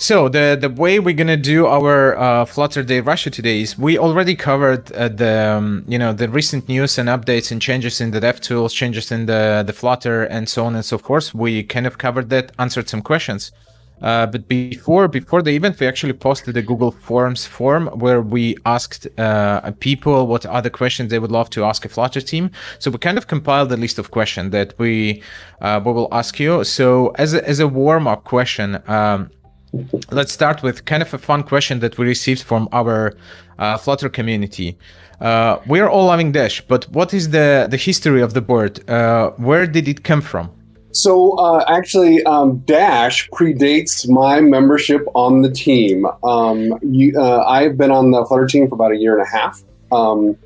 [0.00, 3.98] so the the way we're gonna do our uh, Flutter Day Russia today is we
[3.98, 8.10] already covered uh, the um, you know the recent news and updates and changes in
[8.10, 11.34] the dev tools, changes in the the Flutter and so on and so forth.
[11.34, 13.52] We kind of covered that, answered some questions.
[14.00, 18.56] Uh, but before before the event, we actually posted a Google Forms form where we
[18.64, 22.50] asked uh, people what other questions they would love to ask a Flutter team.
[22.78, 25.22] So we kind of compiled a list of questions that we
[25.60, 26.64] uh, we will ask you.
[26.64, 28.82] So as a, as a warm up question.
[28.88, 29.30] Um,
[30.11, 33.14] let's start with kind of a fun question that we received from our
[33.59, 34.76] uh, Flutter community.
[35.20, 38.88] Uh, we are all loving Dash, but what is the the history of the board?
[38.88, 40.50] Uh, where did it come from?
[40.92, 46.06] So uh, actually, um, Dash predates my membership on the team.
[46.24, 49.30] Um, you, uh, I've been on the Flutter team for about a year and a
[49.30, 49.62] half.
[49.92, 50.37] Um,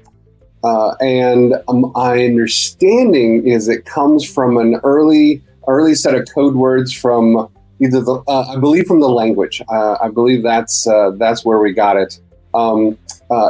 [0.62, 6.54] uh, and um, my understanding is it comes from an early early set of code
[6.54, 7.48] words from
[7.80, 9.62] either the uh, I believe from the language.
[9.68, 12.18] Uh, I believe that's uh, that's where we got it.
[12.54, 12.96] Um,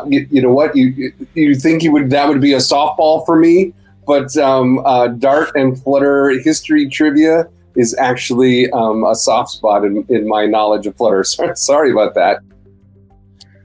[0.08, 3.36] you, you, know what you you think you would that would be a softball for
[3.36, 3.74] me?
[4.06, 10.04] but um, uh, Dart and Flutter history trivia is actually um, a soft spot in,
[10.08, 11.24] in my knowledge of Flutter.
[11.54, 12.40] Sorry about that.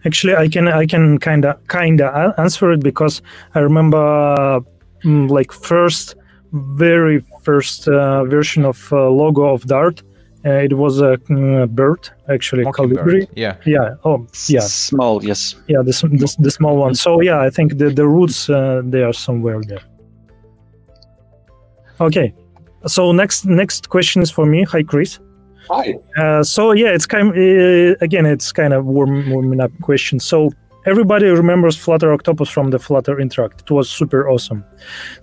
[0.05, 3.21] Actually, I can I can kind of kind of answer it because
[3.53, 4.61] I remember
[5.03, 6.15] mm, like first
[6.53, 10.01] very first uh, version of uh, logo of Dart.
[10.45, 13.27] Uh, it was a mm, bird actually colibri.
[13.35, 13.57] Yeah.
[13.65, 13.95] Yeah.
[14.05, 14.61] Oh, yeah.
[14.61, 15.23] Small.
[15.23, 15.55] Yes.
[15.67, 15.81] Yeah.
[15.83, 16.95] The, the, the small one.
[16.95, 19.83] So yeah, I think the the roots uh, they are somewhere there.
[21.99, 22.33] Okay.
[22.87, 24.63] So next next question is for me.
[24.63, 25.19] Hi, Chris.
[25.69, 25.95] Hi.
[26.17, 30.19] Uh, so yeah, it's kind of, uh, again, it's kind of warm, warming up question.
[30.19, 30.51] So
[30.85, 33.61] everybody remembers Flutter Octopus from the Flutter Interact.
[33.61, 34.63] It was super awesome.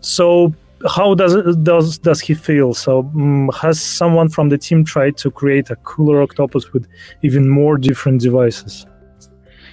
[0.02, 0.55] So
[0.89, 2.75] how does does does he feel?
[2.75, 6.87] So um, has someone from the team tried to create a cooler Octopus with
[7.23, 8.87] even more different devices?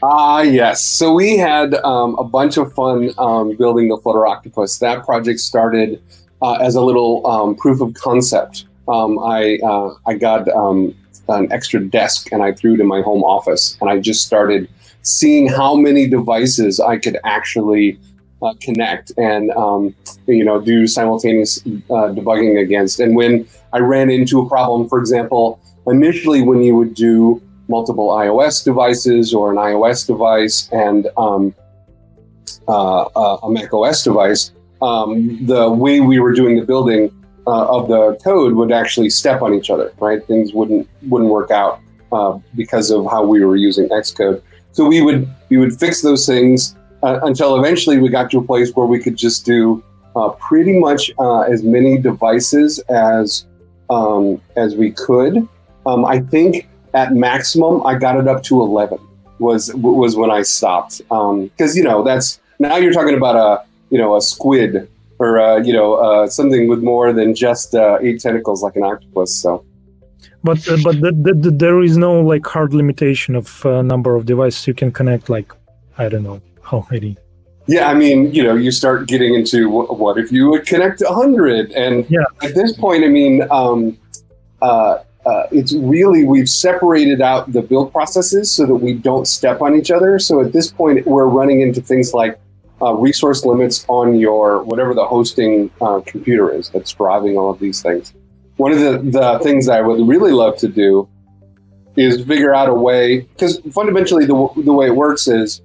[0.01, 0.81] Ah, uh, yes.
[0.83, 4.79] So we had um, a bunch of fun um, building the Flutter Octopus.
[4.79, 6.01] That project started
[6.41, 8.65] uh, as a little um, proof of concept.
[8.87, 10.95] Um, I uh, I got um,
[11.27, 14.69] an extra desk and I threw it in my home office, and I just started
[15.01, 17.99] seeing how many devices I could actually
[18.43, 19.95] uh, connect and um,
[20.27, 22.99] you know do simultaneous uh, debugging against.
[22.99, 28.09] And when I ran into a problem, for example, initially when you would do multiple
[28.09, 31.55] iOS devices or an iOS device and um,
[32.67, 34.51] uh, uh, a Mac OS device,
[34.81, 37.09] um, the way we were doing the building
[37.47, 40.25] uh, of the code would actually step on each other, right?
[40.27, 41.79] Things wouldn't wouldn't work out
[42.11, 44.41] uh, because of how we were using Xcode.
[44.73, 48.43] So we would we would fix those things uh, until eventually we got to a
[48.43, 49.83] place where we could just do
[50.15, 53.45] uh, pretty much uh, as many devices as
[53.89, 55.47] um, as we could.
[55.85, 58.99] Um, I think at maximum I got it up to eleven
[59.39, 63.65] was was when I stopped because um, you know that's now you're talking about a
[63.89, 64.89] you know a squid
[65.19, 68.83] or uh, you know uh, something with more than just uh, eight tentacles like an
[68.83, 69.35] octopus.
[69.35, 69.65] So,
[70.43, 74.15] but uh, but the, the, the, there is no like hard limitation of uh, number
[74.15, 75.29] of devices you can connect.
[75.29, 75.51] Like
[75.97, 76.41] I don't know
[76.91, 77.17] many.
[77.67, 81.13] Yeah, I mean, you know, you start getting into what if you would connect a
[81.13, 82.23] hundred, and yeah.
[82.41, 83.97] at this point, I mean, um,
[84.61, 89.61] uh, uh, it's really we've separated out the build processes so that we don't step
[89.61, 90.19] on each other.
[90.19, 92.37] So at this point, we're running into things like
[92.81, 97.59] uh, resource limits on your whatever the hosting uh, computer is that's driving all of
[97.59, 98.13] these things.
[98.57, 101.07] One of the, the things I would really love to do
[101.95, 105.61] is figure out a way because fundamentally the, the way it works is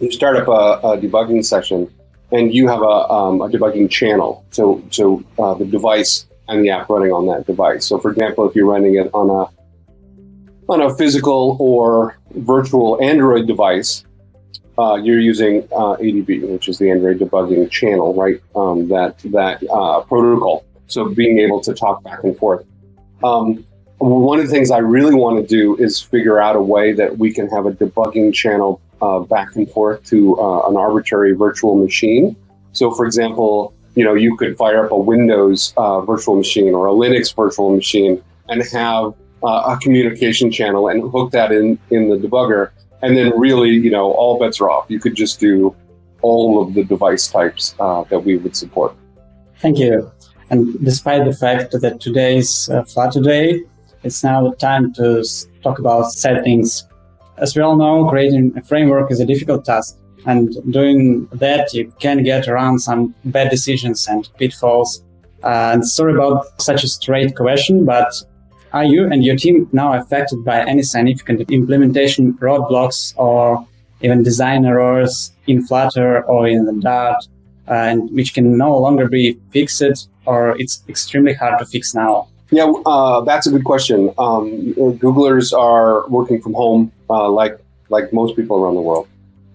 [0.00, 1.92] you start up a, a debugging session
[2.32, 6.70] and you have a, um, a debugging channel to, to uh, the device and the
[6.70, 7.86] app running on that device.
[7.86, 9.56] So, for example, if you're running it on a
[10.68, 14.04] on a physical or virtual Android device,
[14.78, 18.40] uh, you're using uh, ADB, which is the Android debugging channel, right?
[18.54, 20.64] Um, that that uh, protocol.
[20.88, 22.64] So being able to talk back and forth.
[23.24, 23.64] Um,
[23.98, 27.16] one of the things I really want to do is figure out a way that
[27.16, 31.76] we can have a debugging channel uh, back and forth to uh, an arbitrary virtual
[31.76, 32.36] machine.
[32.72, 36.86] So, for example, you know, you could fire up a Windows uh, virtual machine or
[36.86, 42.16] a Linux virtual machine and have a communication channel and hook that in in the
[42.16, 42.70] debugger
[43.02, 44.86] and then really, you know, all bets are off.
[44.88, 45.74] You could just do
[46.22, 48.94] all of the device types uh, that we would support.
[49.60, 50.10] Thank you.
[50.50, 53.62] And despite the fact that today uh, Flutter Day,
[54.02, 55.24] it's now time to
[55.62, 56.86] talk about settings.
[57.38, 59.98] As we all know, creating a framework is a difficult task.
[60.24, 65.04] And doing that, you can get around some bad decisions and pitfalls.
[65.44, 68.12] Uh, and sorry about such a straight question, but
[68.72, 73.66] are you and your team now affected by any significant implementation roadblocks or
[74.00, 77.22] even design errors in Flutter or in the Dart,
[77.68, 82.28] uh, and which can no longer be fixed or it's extremely hard to fix now?
[82.50, 84.12] Yeah, uh, that's a good question.
[84.18, 89.08] Um, Googlers are working from home, uh, like like most people around the world,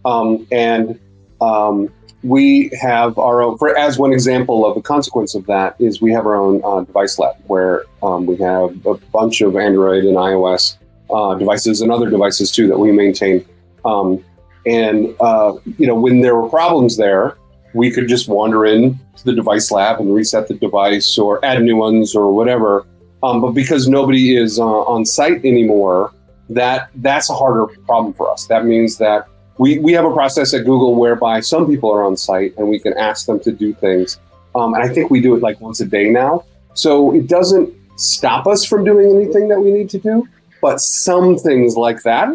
[0.06, 1.00] um, and
[1.42, 1.90] um,
[2.24, 3.58] we have our own.
[3.58, 6.82] For as one example of a consequence of that is we have our own uh,
[6.82, 10.78] device lab where um, we have a bunch of Android and iOS
[11.10, 13.46] uh, devices and other devices too that we maintain.
[13.84, 14.24] Um,
[14.66, 17.38] and uh, you know, when there were problems there,
[17.74, 21.62] we could just wander in to the device lab and reset the device or add
[21.64, 22.86] new ones or whatever.
[23.24, 26.14] Um, but because nobody is uh, on site anymore,
[26.50, 28.46] that that's a harder problem for us.
[28.48, 29.28] That means that
[29.58, 32.80] we, we have a process at Google whereby some people are on site and we
[32.80, 34.20] can ask them to do things.
[34.56, 36.44] Um, and I think we do it like once a day now.
[36.74, 40.28] So it doesn't stop us from doing anything that we need to do,
[40.62, 42.30] but some things like that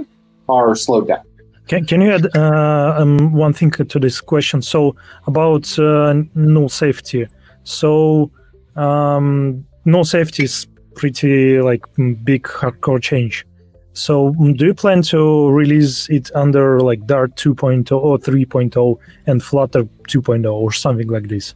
[0.49, 1.23] are slowed down.
[1.69, 4.63] Can, can you add uh, um, one thing to this question?
[4.63, 4.95] So
[5.27, 7.27] about uh, null safety.
[7.65, 8.31] So
[8.77, 11.85] um, null safety is pretty like
[12.23, 13.45] big hardcore change.
[13.97, 19.85] So do you plan to release it under like Dart 2.0 or 3.0 and Flutter
[19.85, 21.55] 2.0 or something like this?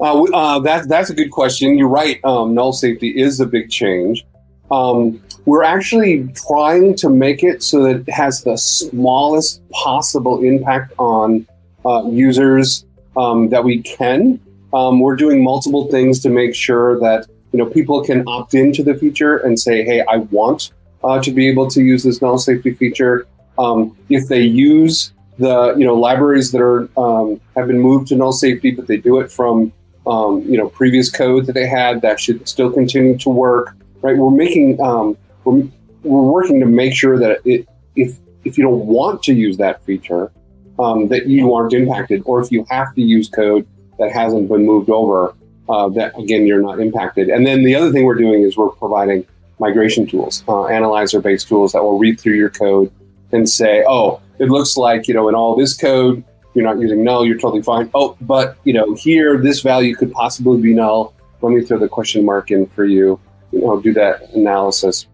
[0.00, 1.76] Uh, uh, that, that's a good question.
[1.76, 2.18] You're right.
[2.24, 4.24] Um, null safety is a big change.
[4.70, 10.94] Um, we're actually trying to make it so that it has the smallest possible impact
[10.98, 11.46] on
[11.84, 12.86] uh, users
[13.18, 14.40] um, that we can.
[14.72, 18.82] Um, we're doing multiple things to make sure that you know people can opt into
[18.82, 20.72] the feature and say, "Hey, I want
[21.06, 23.26] uh, to be able to use this null safety feature."
[23.58, 28.16] Um, if they use the you know libraries that are um, have been moved to
[28.16, 29.72] null safety, but they do it from
[30.06, 33.76] um, you know previous code that they had, that should still continue to work.
[34.02, 34.16] Right?
[34.16, 35.66] We're making um, we're,
[36.02, 39.84] we're working to make sure that it, if if you don't want to use that
[39.84, 40.30] feature,
[40.78, 43.66] um, that you aren't impacted, or if you have to use code
[43.98, 45.34] that hasn't been moved over,
[45.68, 47.28] uh, that again you're not impacted.
[47.28, 49.26] And then the other thing we're doing is we're providing
[49.58, 52.92] migration tools, uh, analyzer-based tools that will read through your code
[53.32, 56.22] and say, oh, it looks like you know in all this code
[56.54, 57.90] you're not using null, you're totally fine.
[57.94, 61.14] Oh, but you know here this value could possibly be null.
[61.42, 63.20] Let me throw the question mark in for you.
[63.52, 65.06] You know, do that analysis.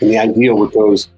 [0.00, 1.08] And the idea with those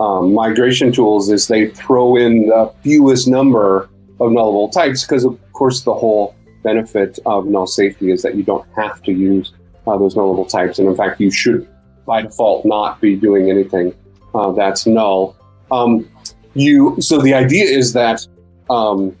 [0.00, 3.88] um, migration tools is they throw in the fewest number
[4.20, 8.42] of nullable types because, of course, the whole benefit of null safety is that you
[8.42, 9.52] don't have to use
[9.86, 10.78] uh, those nullable types.
[10.78, 11.68] And in fact, you should,
[12.06, 13.94] by default, not be doing anything
[14.34, 15.36] uh, that's null.
[15.70, 16.08] Um,
[16.54, 18.26] you so the idea is that
[18.70, 19.16] um,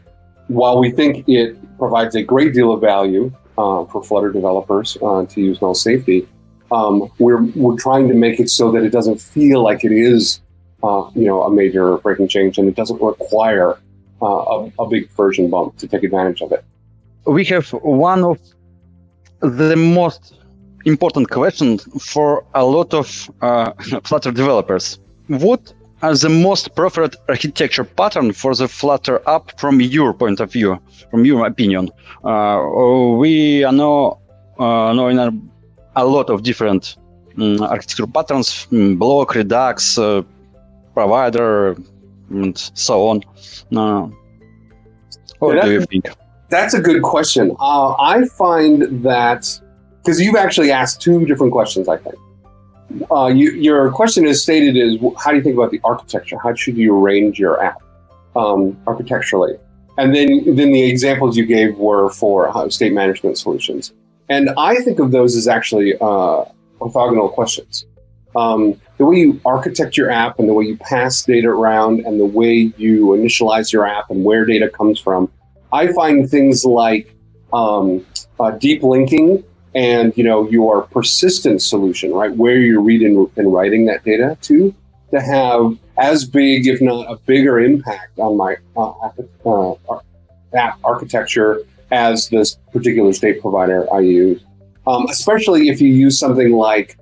[0.48, 5.24] while we think it provides a great deal of value uh, for Flutter developers uh,
[5.26, 6.28] to use null safety,
[6.70, 10.40] um, we're we're trying to make it so that it doesn't feel like it is,
[10.82, 13.78] uh, you know, a major breaking change, and it doesn't require
[14.22, 16.64] uh, a, a, big version bump to take advantage of it.
[17.26, 18.38] We have one of
[19.40, 20.34] the most
[20.84, 23.72] important question for a lot of uh,
[24.04, 24.98] Flutter developers.
[25.28, 25.72] What
[26.02, 30.78] are the most preferred architecture pattern for the Flutter app from your point of view,
[31.10, 31.90] from your opinion?
[32.22, 32.62] Uh,
[33.16, 34.18] we are now
[34.58, 35.18] uh, knowing
[35.96, 36.96] a lot of different
[37.38, 40.22] um, architecture patterns, um, block, Redux, uh,
[40.92, 41.76] provider,
[42.30, 43.22] and so on.
[43.74, 44.08] Uh,
[45.38, 46.08] what yeah, do you think?
[46.48, 47.56] That's a good question.
[47.58, 49.60] Uh, I find that
[50.04, 52.16] because you've actually asked two different questions, I think.
[53.10, 56.38] Uh, you, your question is stated is how do you think about the architecture?
[56.42, 57.82] How should you arrange your app
[58.36, 59.54] um, architecturally?
[59.96, 63.94] And then, then the examples you gave were for uh, state management solutions.
[64.28, 66.44] And I think of those as actually uh,
[66.80, 67.86] orthogonal questions.
[68.36, 72.20] Um, the way you architect your app and the way you pass data around and
[72.20, 75.30] the way you initialize your app and where data comes from,
[75.72, 77.14] I find things like
[77.52, 78.04] um,
[78.38, 79.44] uh, deep linking
[79.74, 84.74] and you know your persistent solution, right, where you're reading and writing that data to,
[85.10, 88.92] to have as big, if not a bigger impact on my uh,
[89.46, 89.98] uh,
[90.54, 91.60] app architecture
[91.90, 94.42] as this particular state provider I use.
[94.86, 96.98] Um, especially if you use something like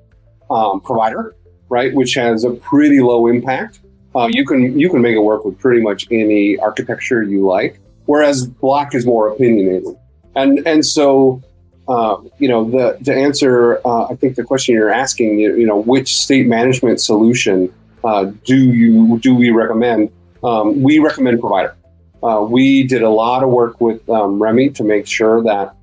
[0.50, 1.34] um, provider,
[1.68, 3.80] right, which has a pretty low impact.
[4.14, 7.80] Uh, you can you can make it work with pretty much any architecture you like.
[8.06, 9.96] Whereas block is more opinionated,
[10.34, 11.42] and and so
[11.88, 15.66] uh, you know the to answer uh, I think the question you're asking you, you
[15.66, 17.72] know which state management solution
[18.04, 20.10] uh, do you do we recommend?
[20.42, 21.76] Um, we recommend provider.
[22.22, 25.74] Uh, we did a lot of work with um, Remy to make sure that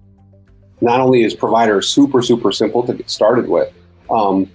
[0.81, 3.73] not only is provider super, super simple to get started with
[4.09, 4.49] um,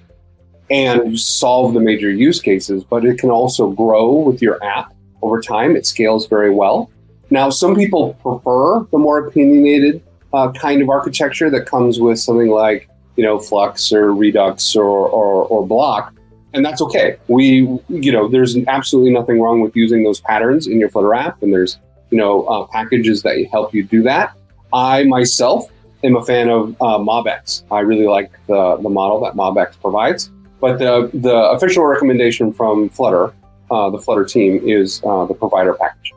[0.71, 5.41] and solve the major use cases, but it can also grow with your app over
[5.41, 5.77] time.
[5.77, 6.91] It scales very well.
[7.31, 10.03] Now, some people prefer the more opinionated
[10.35, 14.85] uh, kind of architecture that comes with something like you know, Flux or Redux or,
[14.85, 16.15] or, or Block.
[16.53, 17.17] And that's okay.
[17.29, 21.43] We, you know, there's absolutely nothing wrong with using those patterns in your Flutter app.
[21.43, 21.79] And there's,
[22.11, 24.37] you know, uh, packages that help you do that.
[24.73, 25.71] I myself
[26.05, 27.65] am a fan of uh, MobX.
[27.71, 30.31] I really like the, the model that MobX provides.
[30.61, 33.35] But the, the official recommendation from Flutter,
[33.71, 36.13] uh, the Flutter team, is uh, the provider package.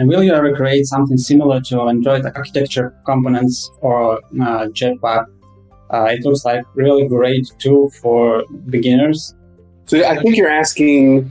[0.00, 5.26] And will you ever create something similar to Android architecture components or uh, Jetpack?
[5.90, 9.34] Uh, it looks like really great tool for beginners.
[9.84, 11.30] So I think you're asking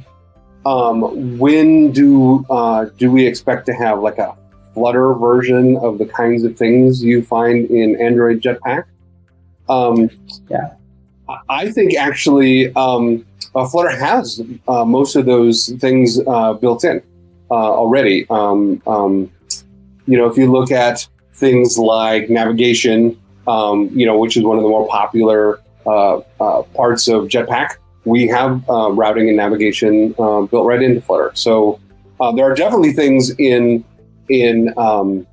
[0.67, 4.38] um, when do uh, do we expect to have like a
[4.76, 8.84] Flutter version of the kinds of things you find in Android Jetpack?
[9.67, 10.11] Um,
[10.47, 10.76] yeah,
[11.49, 17.01] I think actually um, uh, Flutter has uh, most of those things uh, built in
[17.52, 18.26] uh, already.
[18.30, 19.32] Um, um,
[20.08, 24.58] you know, if you look at things like navigation, um, you know, which is one
[24.58, 30.52] of the more popular uh, uh, parts of Jetpack, we have routing and navigation built
[30.52, 31.32] right into Flutter.
[31.36, 31.80] So
[32.36, 33.84] there are definitely things in
[34.30, 35.28] in um,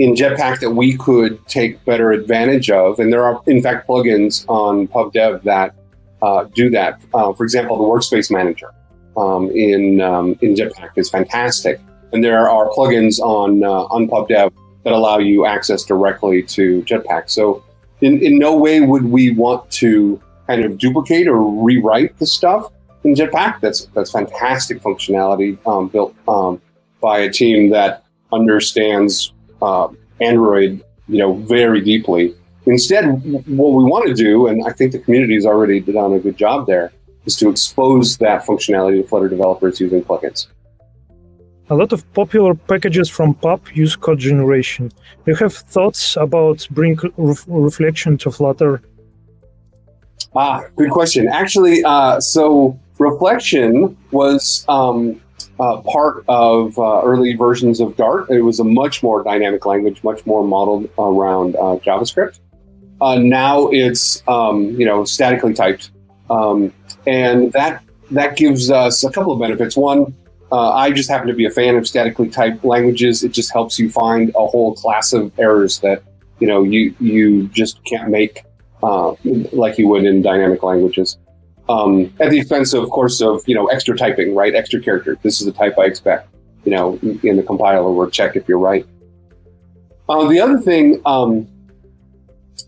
[0.00, 2.98] in Jetpack that we could take better advantage of.
[2.98, 5.74] And there are, in fact, plugins on PubDev that
[6.22, 7.00] uh, do that.
[7.12, 8.72] Uh, for example, the Workspace Manager
[9.16, 11.80] um, in um, in Jetpack is fantastic,
[12.12, 14.52] and there are plugins on uh, on PubDev
[14.84, 17.30] that allow you access directly to Jetpack.
[17.30, 17.62] So,
[18.00, 22.72] in, in no way would we want to kind of duplicate or rewrite the stuff
[23.04, 23.60] in Jetpack.
[23.60, 26.60] That's that's fantastic functionality um, built um,
[27.00, 29.32] by a team that understands
[29.62, 29.88] uh,
[30.20, 32.34] Android, you know, very deeply.
[32.66, 33.04] Instead,
[33.46, 36.36] what we want to do, and I think the community has already done a good
[36.36, 36.92] job there,
[37.26, 40.48] is to expose that functionality to Flutter developers using plugins.
[41.68, 44.88] A lot of popular packages from Pub use code generation.
[44.88, 48.82] Do you have thoughts about bring ref- reflection to Flutter?
[50.34, 51.28] Ah, good question.
[51.28, 55.20] Actually, uh, so reflection was um,
[55.58, 58.30] uh, part of uh, early versions of Dart.
[58.30, 62.40] It was a much more dynamic language, much more modeled around uh, JavaScript.
[63.00, 65.90] Uh, now it's um, you know statically typed,
[66.28, 66.72] um,
[67.06, 69.76] and that that gives us a couple of benefits.
[69.76, 70.14] One,
[70.52, 73.22] uh, I just happen to be a fan of statically typed languages.
[73.22, 76.02] It just helps you find a whole class of errors that
[76.38, 78.42] you know you you just can't make
[78.82, 79.14] uh,
[79.52, 81.18] like you would in dynamic languages
[81.70, 84.54] um, at the expense, of, course, of you know extra typing, right?
[84.54, 85.16] Extra character.
[85.22, 86.28] This is the type I expect.
[86.64, 88.84] You know, in the compiler, or check if you're right.
[90.08, 91.46] Uh, the other thing um,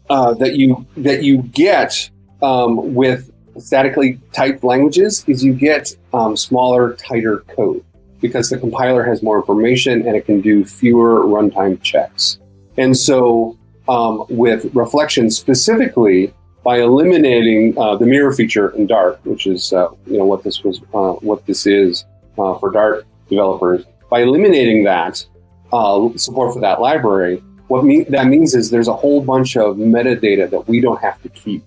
[0.08, 2.10] uh, that you that you get
[2.42, 7.84] um, with statically typed languages is you get um, smaller, tighter code
[8.20, 12.38] because the compiler has more information and it can do fewer runtime checks.
[12.78, 16.32] And so, um, with reflection specifically,
[16.62, 20.62] by eliminating uh, the mirror feature in Dart, which is uh, you know what this
[20.62, 22.04] was, uh, what this is
[22.38, 23.84] uh, for Dart developers.
[24.08, 25.24] By eliminating that
[25.72, 29.76] uh, support for that library, what me- that means is there's a whole bunch of
[29.76, 31.64] metadata that we don't have to keep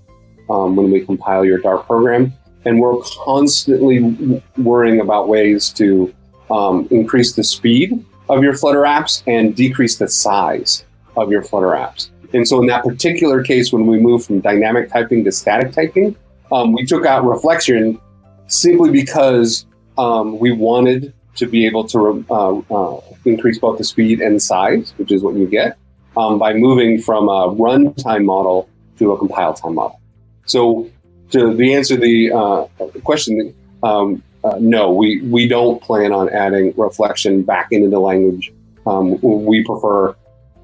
[0.50, 2.34] um, when we compile your Dart program,
[2.66, 6.14] and we're constantly worrying about ways to
[6.50, 10.86] um, increase the speed of your Flutter apps and decrease the size
[11.16, 12.10] of your Flutter apps.
[12.34, 16.16] And so in that particular case, when we moved from dynamic typing to static typing,
[16.52, 18.00] um, we took out reflection
[18.48, 19.66] simply because
[19.98, 24.94] um, we wanted to be able to uh, uh, increase both the speed and size,
[24.98, 25.78] which is what you get,
[26.18, 30.00] um, by moving from a runtime model to a compile time model.
[30.46, 30.90] So
[31.32, 32.66] to the answer the, uh,
[33.04, 38.54] question, um, uh, no, we, we don't plan on adding reflection back into the language.
[38.86, 40.16] Um, we prefer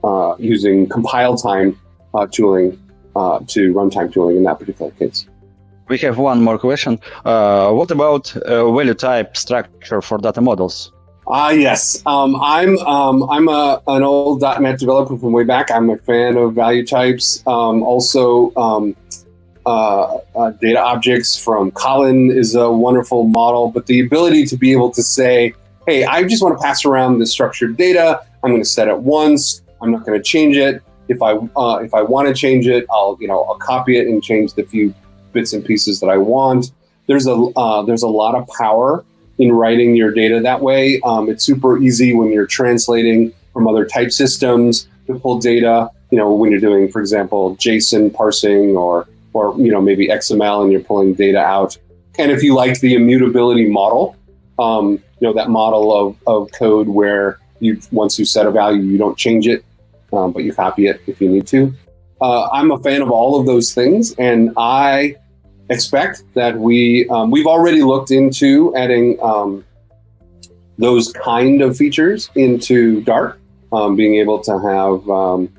[0.03, 1.79] uh, using compile time
[2.13, 2.79] uh, tooling
[3.15, 5.25] uh, to runtime tooling in that particular case.
[5.87, 6.99] We have one more question.
[7.25, 10.91] Uh, what about uh, value type structure for data models?
[11.27, 12.01] Ah, yes.
[12.05, 15.69] Um, I'm um, I'm a, an old .NET developer from way back.
[15.69, 17.43] I'm a fan of value types.
[17.45, 18.95] Um, also, um,
[19.65, 23.69] uh, uh, data objects from Colin is a wonderful model.
[23.69, 25.53] But the ability to be able to say,
[25.87, 28.21] "Hey, I just want to pass around the structured data.
[28.43, 29.61] I'm going to set it once.
[29.81, 30.81] I'm not going to change it.
[31.07, 34.07] If I uh, if I want to change it, I'll you know I'll copy it
[34.07, 34.93] and change the few
[35.33, 36.71] bits and pieces that I want.
[37.07, 39.03] There's a uh, there's a lot of power
[39.37, 41.01] in writing your data that way.
[41.03, 45.89] Um, it's super easy when you're translating from other type systems to pull data.
[46.11, 50.63] You know when you're doing, for example, JSON parsing or or you know maybe XML
[50.63, 51.77] and you're pulling data out.
[52.17, 54.15] And if you like the immutability model,
[54.59, 58.81] um, you know that model of, of code where you once you set a value,
[58.81, 59.63] you don't change it
[60.13, 61.73] um, but you copy it if you need to.
[62.21, 65.15] uh, I'm a fan of all of those things, and I
[65.69, 69.65] expect that we um, we've already looked into adding um,
[70.77, 73.39] those kind of features into Dart,
[73.71, 75.53] um, being able to have um,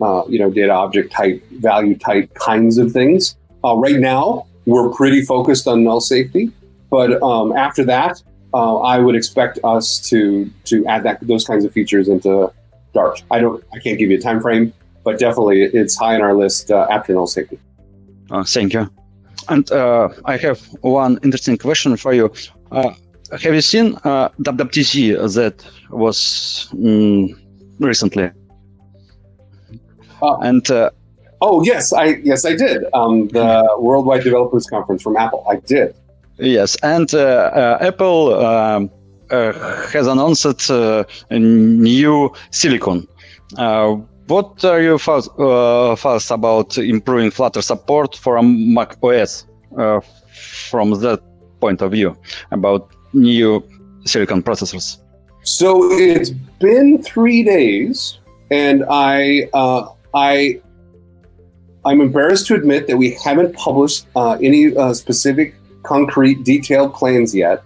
[0.00, 3.36] uh, you know data object type, value type kinds of things.
[3.64, 6.50] Uh, right now, we're pretty focused on null safety,
[6.90, 8.22] but um, after that,
[8.54, 12.52] uh, I would expect us to to add that those kinds of features into
[12.94, 13.22] Dart.
[13.30, 14.72] I don't, I can't give you a time frame,
[15.04, 17.58] but definitely it's high on our list uh, after null safety.
[18.30, 18.90] Uh, thank you.
[19.48, 22.32] And uh, I have one interesting question for you.
[23.30, 27.34] Have you seen uh, WWDC that was mm,
[27.78, 28.30] recently?
[30.22, 30.90] Uh, and uh,
[31.40, 32.84] oh yes, I yes I did.
[32.92, 35.44] Um, the Worldwide Developers Conference from Apple.
[35.48, 35.94] I did.
[36.38, 38.90] Yes, and uh, uh, Apple um,
[39.30, 39.52] uh,
[39.88, 43.06] has announced a new silicon.
[44.28, 45.28] what are your thoughts,
[46.00, 49.46] thoughts about improving Flutter support for Mac OS
[50.70, 51.20] from that
[51.60, 52.16] point of view
[52.52, 53.62] about new
[54.04, 54.98] silicon processors?
[55.42, 58.18] So it's been three days,
[58.50, 60.60] and I uh, I
[61.84, 65.54] I'm embarrassed to admit that we haven't published uh, any uh, specific,
[65.84, 67.62] concrete, detailed plans yet.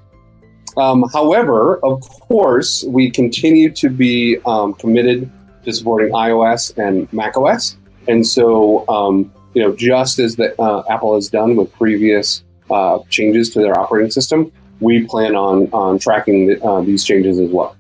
[0.77, 5.31] Um, however, of course, we continue to be um, committed
[5.65, 7.77] to supporting iOS and macOS,
[8.09, 12.99] and so um, you know, just as the, uh, Apple has done with previous uh,
[13.11, 17.51] changes to their operating system, we plan on on tracking the, uh, these changes as
[17.51, 17.77] well.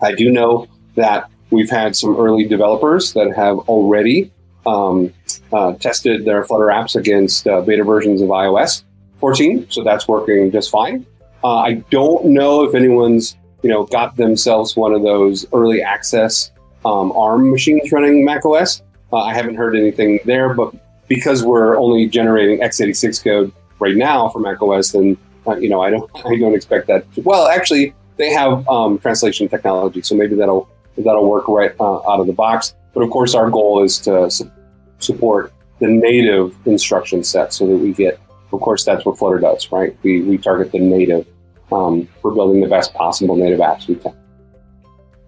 [0.00, 0.66] I do know
[0.96, 4.30] that we've had some early developers that have already
[4.66, 5.12] um,
[5.52, 8.84] uh, tested their Flutter apps against uh, beta versions of iOS
[9.20, 11.06] 14, so that's working just fine.
[11.42, 16.50] Uh, I don't know if anyone's you know got themselves one of those early access
[16.84, 18.82] um, ARM machines running macOS.
[19.12, 20.74] Uh, I haven't heard anything there, but
[21.08, 25.16] because we're only generating x86 code right now for macOS, then
[25.46, 27.12] uh, you know I don't I don't expect that.
[27.14, 32.10] To, well, actually, they have um, translation technology, so maybe that'll that'll work right uh,
[32.10, 32.74] out of the box.
[32.92, 34.50] But of course, our goal is to su-
[34.98, 38.20] support the native instruction set so that we get,
[38.52, 39.96] of course, that's what Flutter does, right?
[40.02, 41.26] We, we target the native
[41.72, 44.14] um, for building the best possible native apps we can.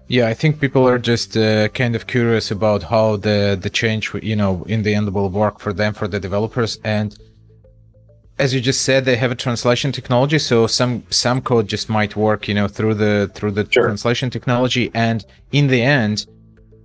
[0.09, 4.15] Yeah, I think people are just uh, kind of curious about how the the change,
[4.23, 6.79] you know, in the end will work for them, for the developers.
[6.85, 7.19] And
[8.39, 12.17] as you just said, they have a translation technology, so some some code just might
[12.17, 13.85] work, you know, through the through the sure.
[13.85, 14.91] translation technology.
[14.95, 16.27] And in the end,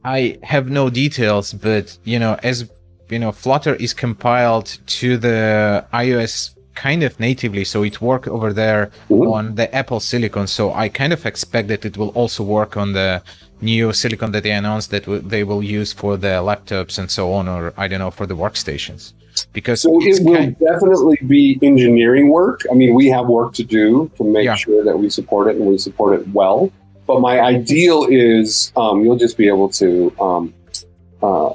[0.04, 2.70] I have no details, but you know, as
[3.10, 8.54] you know, Flutter is compiled to the iOS kind of natively, so it worked over
[8.54, 9.28] there mm-hmm.
[9.28, 10.48] on the Apple Silicon.
[10.48, 13.22] So I kind of expect that it will also work on the
[13.62, 17.34] new silicon that they announced that w- they will use for the laptops and so
[17.34, 19.14] on, or I don't know, for the workstations.
[19.54, 22.62] Because so it will kind- definitely be engineering work.
[22.72, 24.56] I mean, we have work to do to make yeah.
[24.56, 26.72] sure that we support it and we support it well.
[27.08, 30.54] But my ideal is um, you'll just be able to um,
[31.22, 31.54] uh,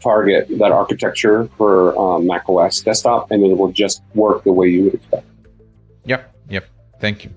[0.00, 4.68] target that architecture for um, Mac OS desktop, and it will just work the way
[4.68, 5.26] you would expect.
[6.04, 6.64] Yep, yep.
[7.00, 7.30] Thank you.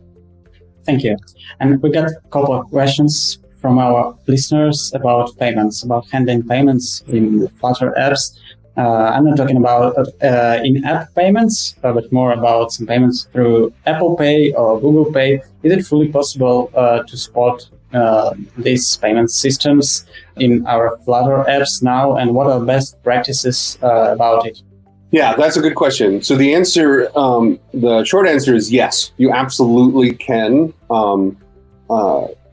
[0.86, 1.18] Thank you.
[1.60, 7.04] And we got a couple of questions from our listeners about payments, about handling payments
[7.08, 8.38] in Flutter apps.
[8.78, 13.74] Uh, I'm not talking about uh, in-app payments, uh, but more about some payments through
[13.88, 15.42] Apple Pay or Google Pay.
[15.64, 20.06] Is it fully possible uh, to support uh, these payment systems
[20.36, 24.62] in our Flutter apps now, and what are best practices about it?
[25.10, 26.22] Yeah, that's a good question.
[26.22, 29.12] So the answer, um, the short answer is yes.
[29.18, 31.36] You absolutely can, um,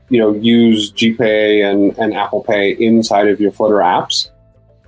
[0.09, 4.29] you know, use GPay and, and Apple Pay inside of your Flutter apps.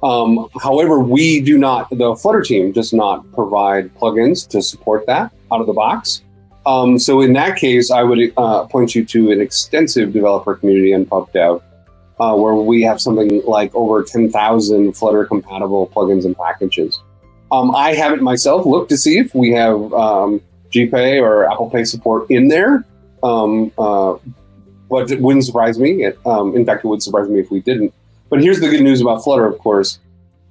[0.04, 5.32] Um, however, we do not, the Flutter team does not provide plugins to support that
[5.52, 6.22] out of the box.
[6.66, 10.94] Um, so in that case, I would uh, point you to an extensive developer community
[10.94, 11.62] on PubDev,
[12.20, 17.02] uh, where we have something like over 10,000 Flutter compatible plugins and packages.
[17.52, 20.42] Um, I haven't myself looked to see if we have um,
[20.72, 22.84] GPay or Apple Pay support in there,
[23.24, 24.16] um, uh,
[24.90, 26.04] but it wouldn't surprise me.
[26.04, 27.94] It, um, in fact, it would surprise me if we didn't.
[28.30, 30.00] But here's the good news about Flutter, of course.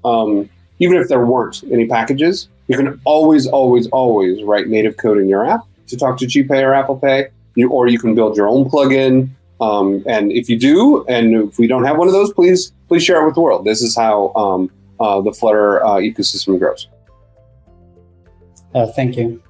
[0.04, 0.48] Um,
[0.78, 5.28] even if there weren't any packages, you can always, always, always write native code in
[5.28, 8.48] your app to talk to GPay or Apple Pay, you, or you can build your
[8.48, 9.30] own plugin.
[9.60, 13.02] Um, and if you do, and if we don't have one of those, please please
[13.02, 13.64] share it with the world.
[13.64, 14.70] This is how um,
[15.00, 16.88] uh, the Flutter uh, ecosystem grows.
[18.74, 19.42] Uh, thank you.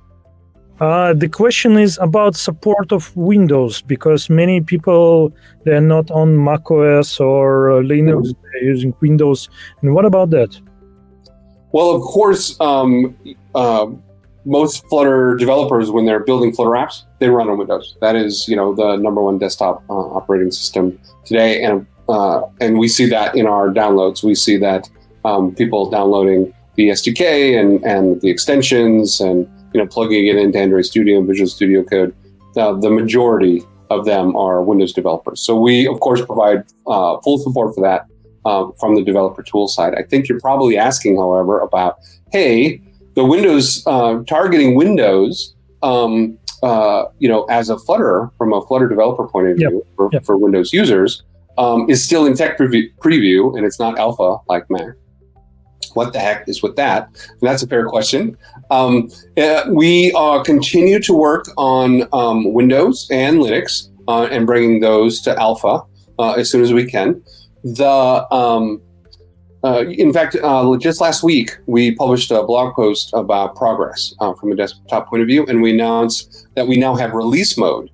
[0.81, 5.33] Uh, the question is about support of Windows because many people
[5.65, 9.49] they're not on Mac OS or uh, Linux; they're using Windows.
[9.81, 10.61] And what about that?
[11.73, 13.17] Well, of course, um,
[13.55, 13.87] uh,
[14.45, 17.97] most Flutter developers, when they're building Flutter apps, they run on Windows.
[18.03, 22.79] That is, you know, the number one desktop uh, operating system today, and uh, and
[22.79, 24.23] we see that in our downloads.
[24.23, 24.91] We see that
[25.25, 30.59] um, people downloading the SDK and and the extensions and you know plugging it into
[30.59, 32.15] Android Studio and Visual Studio Code.
[32.57, 35.41] Uh, the majority of them are Windows developers.
[35.41, 38.07] So we, of course, provide uh, full support for that
[38.45, 39.95] uh, from the developer tool side.
[39.95, 41.99] I think you're probably asking, however, about
[42.33, 42.81] hey,
[43.15, 45.55] the Windows uh, targeting Windows.
[45.83, 49.83] Um, uh, you know, as a Flutter, from a Flutter developer point of view, Yep.
[49.95, 50.25] for, Yep.
[50.25, 51.23] for Windows users,
[51.59, 54.95] um, is still in tech preview, preview, and it's not alpha like Mac.
[55.97, 57.09] What the heck is with that?
[57.09, 58.37] And that's a fair question.
[58.71, 64.81] Um, uh, we uh, continue to work on um, Windows and Linux uh, and bringing
[64.81, 65.83] those to alpha
[66.19, 67.23] uh, as soon as we can.
[67.65, 68.83] The um,
[69.65, 74.53] uh, in fact, uh, just last week we published a blog post about progress from
[74.53, 77.91] a desktop point of view, and we announced that we now have release mode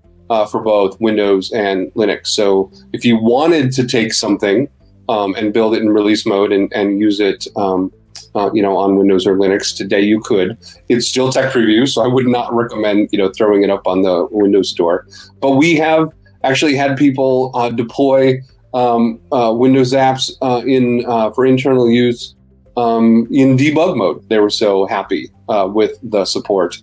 [0.51, 2.29] for both Windows and Linux.
[2.29, 4.69] So if you wanted to take something
[5.13, 7.93] um, and build it in release mode and, and use it, um,
[8.35, 10.57] uh, you know, on Windows or Linux today, you could.
[10.89, 14.01] It's still tech preview, so I would not recommend you know throwing it up on
[14.03, 15.07] the Windows Store.
[15.41, 16.11] But we have
[16.45, 18.41] actually had people uh, deploy
[18.73, 22.35] um, uh, Windows apps uh, in uh, for internal use
[22.79, 24.27] um, in debug mode.
[24.31, 26.79] They were so happy uh, with the support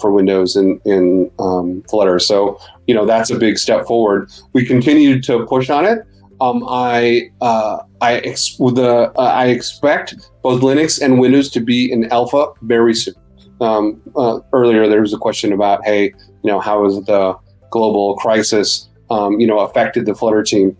[0.00, 2.18] for Windows in in um, Flutter.
[2.18, 4.30] So you know that's a big step forward.
[4.54, 6.06] We continue to push on it.
[6.40, 11.90] Um, I uh, I ex- the uh, I expect both Linux and Windows to be
[11.90, 13.14] in alpha very soon.
[13.60, 16.12] Um, uh, earlier there was a question about hey
[16.42, 17.34] you know how has the
[17.70, 20.76] global crisis um, you know affected the Flutter team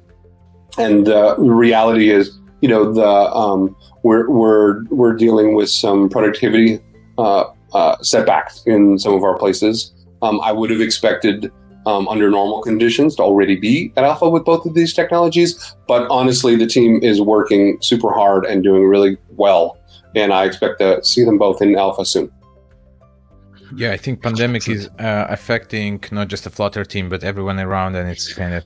[0.78, 6.80] and the reality is, you know, the um, we're we're we're dealing with some productivity
[7.18, 9.92] uh, uh, setbacks in some of our places.
[10.22, 11.50] Um, I would have expected
[11.86, 16.06] um, under normal conditions to already be at alpha with both of these technologies, but
[16.10, 19.78] honestly, the team is working super hard and doing really well,
[20.14, 22.30] and I expect to see them both in alpha soon.
[23.74, 27.96] Yeah, I think pandemic is uh, affecting not just the Flutter team, but everyone around,
[27.96, 28.64] and it's kind of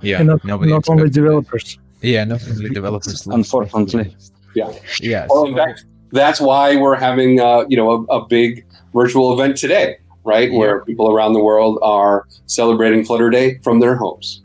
[0.00, 1.78] yeah, and not, nobody not only developers.
[2.02, 3.26] Yeah, not only developers.
[3.26, 4.14] Unfortunately.
[4.54, 4.72] Yeah.
[5.00, 5.26] Yeah.
[5.28, 9.32] Well, in so- fact, that's why we're having uh, you know a, a big virtual
[9.32, 10.50] event today, right?
[10.50, 10.58] Yeah.
[10.58, 14.42] Where people around the world are celebrating Flutter Day from their homes.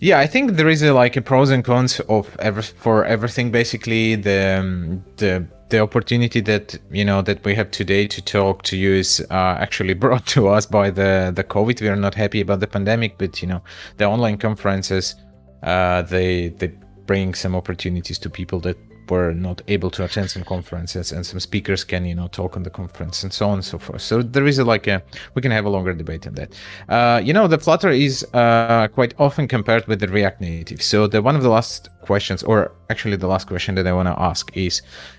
[0.00, 3.50] Yeah, I think there is a, like a pros and cons of every, for everything.
[3.50, 8.62] Basically, the um, the the opportunity that you know that we have today to talk
[8.62, 11.80] to you is uh, actually brought to us by the the COVID.
[11.80, 13.60] We are not happy about the pandemic, but you know
[13.96, 15.16] the online conferences
[15.62, 16.72] uh, they they
[17.06, 18.76] bring some opportunities to people that
[19.10, 22.62] were not able to attend some conferences and some speakers can you know talk on
[22.62, 24.02] the conference and so on and so forth.
[24.02, 25.02] So there is a like a
[25.34, 26.54] we can have a longer debate on that.
[26.88, 30.82] Uh, you know the flutter is uh, quite often compared with the react native.
[30.82, 34.08] So the one of the last questions or actually the last question that i want
[34.08, 34.74] to ask is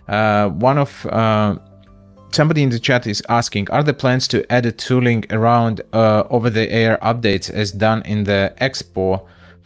[0.08, 1.56] uh, one of uh,
[2.32, 6.24] somebody in the chat is asking are there plans to add a tooling around uh,
[6.36, 9.08] over the air updates as done in the expo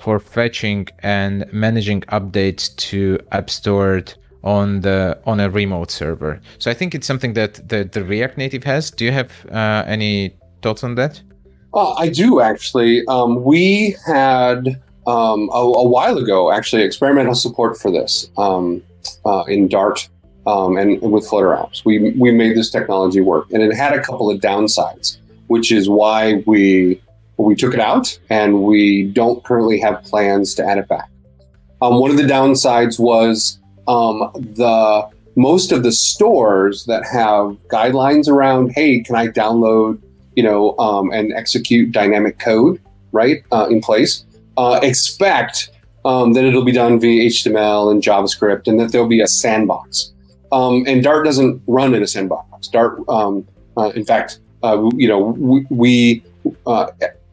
[0.03, 6.69] for fetching and managing updates to app stored on the on a remote server so
[6.69, 10.13] i think it's something that the, the react native has do you have uh, any
[10.61, 11.21] thoughts on that
[11.73, 13.05] Uh, I do actually.
[13.07, 18.83] Um, we had um, a, a while ago actually experimental support for this um,
[19.25, 20.07] uh, in Dart
[20.45, 21.83] um, and with Flutter apps.
[21.83, 25.89] We we made this technology work, and it had a couple of downsides, which is
[25.89, 27.01] why we
[27.37, 31.09] we took it out, and we don't currently have plans to add it back.
[31.81, 38.27] Um, one of the downsides was um, the most of the stores that have guidelines
[38.27, 39.99] around, hey, can I download
[40.35, 42.81] you know, um, and execute dynamic code,
[43.11, 44.25] right, uh, in place,
[44.57, 45.69] uh, expect
[46.05, 50.13] um, that it'll be done via HTML and JavaScript, and that there'll be a sandbox.
[50.51, 52.67] Um, and Dart doesn't run in a sandbox.
[52.67, 56.23] Dart, um, uh, in fact, uh, you know, we, we
[56.65, 56.87] uh,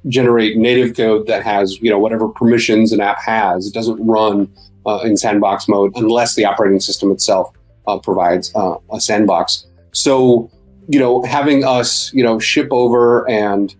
[0.08, 3.66] generate native code that has, you know, whatever permissions an app has.
[3.66, 4.50] It doesn't run
[4.86, 7.54] uh, in sandbox mode unless the operating system itself
[7.86, 9.66] uh, provides uh, a sandbox.
[9.92, 10.50] So
[10.90, 13.74] you know, having us, you know, ship over and,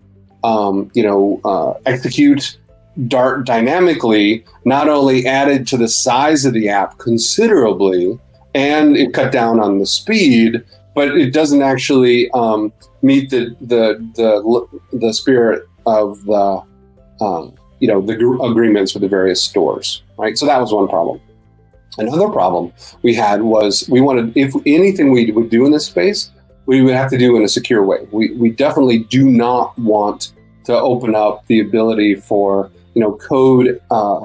[0.45, 2.57] um, you know, uh, execute
[3.07, 8.17] Dart dynamically not only added to the size of the app considerably,
[8.53, 10.63] and it cut down on the speed,
[10.95, 16.63] but it doesn't actually um, meet the, the the the spirit of the
[17.21, 20.37] um, you know the gr- agreements with the various stores, right?
[20.37, 21.19] So that was one problem.
[21.97, 22.71] Another problem
[23.01, 26.31] we had was we wanted if anything we would do in this space,
[26.65, 28.07] we would have to do in a secure way.
[28.11, 30.33] We we definitely do not want
[30.65, 34.21] to open up the ability for you know code uh,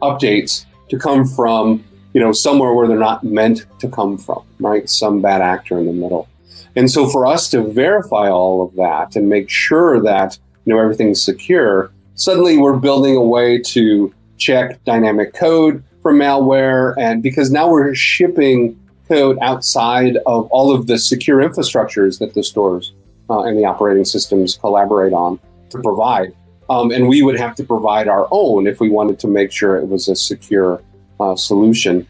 [0.00, 4.88] updates to come from you know somewhere where they're not meant to come from, right?
[4.88, 6.28] Some bad actor in the middle.
[6.76, 10.80] And so for us to verify all of that and make sure that you know
[10.80, 17.50] everything's secure, suddenly we're building a way to check dynamic code for malware and because
[17.50, 22.92] now we're shipping code outside of all of the secure infrastructures that the stores
[23.30, 25.38] uh, and the operating systems collaborate on
[25.70, 26.34] to provide.
[26.70, 29.76] Um, and we would have to provide our own if we wanted to make sure
[29.76, 30.82] it was a secure
[31.20, 32.06] uh, solution.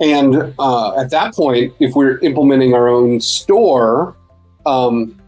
[0.00, 4.16] And uh, at that point, if we're implementing our own store,
[4.64, 5.20] um,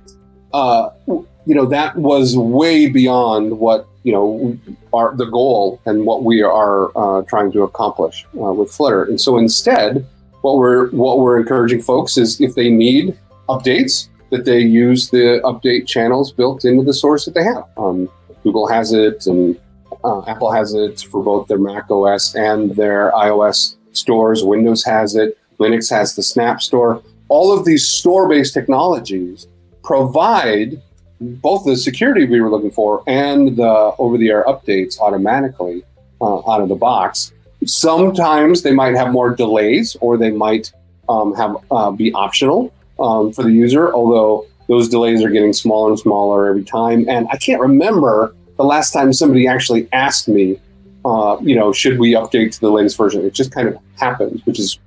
[0.52, 4.58] uh, you know that was way beyond what you know
[4.92, 9.04] our the goal and what we are uh, trying to accomplish uh, with Flutter.
[9.04, 10.06] And so instead,
[10.42, 13.18] what we're what we're encouraging folks is if they need
[13.48, 17.64] updates, that they use the update channels built into the source that they have.
[17.76, 18.08] Um,
[18.44, 19.58] Google has it, and
[20.04, 24.44] uh, Apple has it for both their Mac OS and their iOS stores.
[24.44, 25.38] Windows has it.
[25.58, 27.02] Linux has the Snap Store.
[27.28, 29.46] All of these store-based technologies
[29.84, 30.80] provide
[31.20, 35.84] both the security we were looking for and the over-the-air updates automatically
[36.20, 37.32] uh, out of the box.
[37.66, 40.72] Sometimes they might have more delays, or they might
[41.08, 43.92] um, have uh, be optional um, for the user.
[43.92, 48.64] Although those delays are getting smaller and smaller every time, and I can't remember the
[48.64, 50.58] last time somebody actually asked me,
[51.04, 53.24] uh, you know, should we update to the latest version?
[53.24, 54.78] It just kind of happens, which is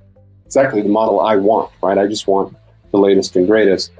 [0.46, 1.98] exactly the model I want, right?
[1.98, 2.56] I just want
[2.92, 3.90] the latest and greatest.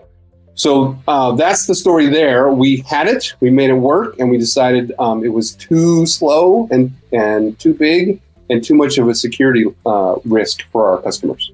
[0.54, 2.52] So uh, that's the story there.
[2.52, 6.68] We had it, we made it work, and we decided um, it was too slow
[6.70, 11.50] and, and too big and too much of a security uh, risk for our customers.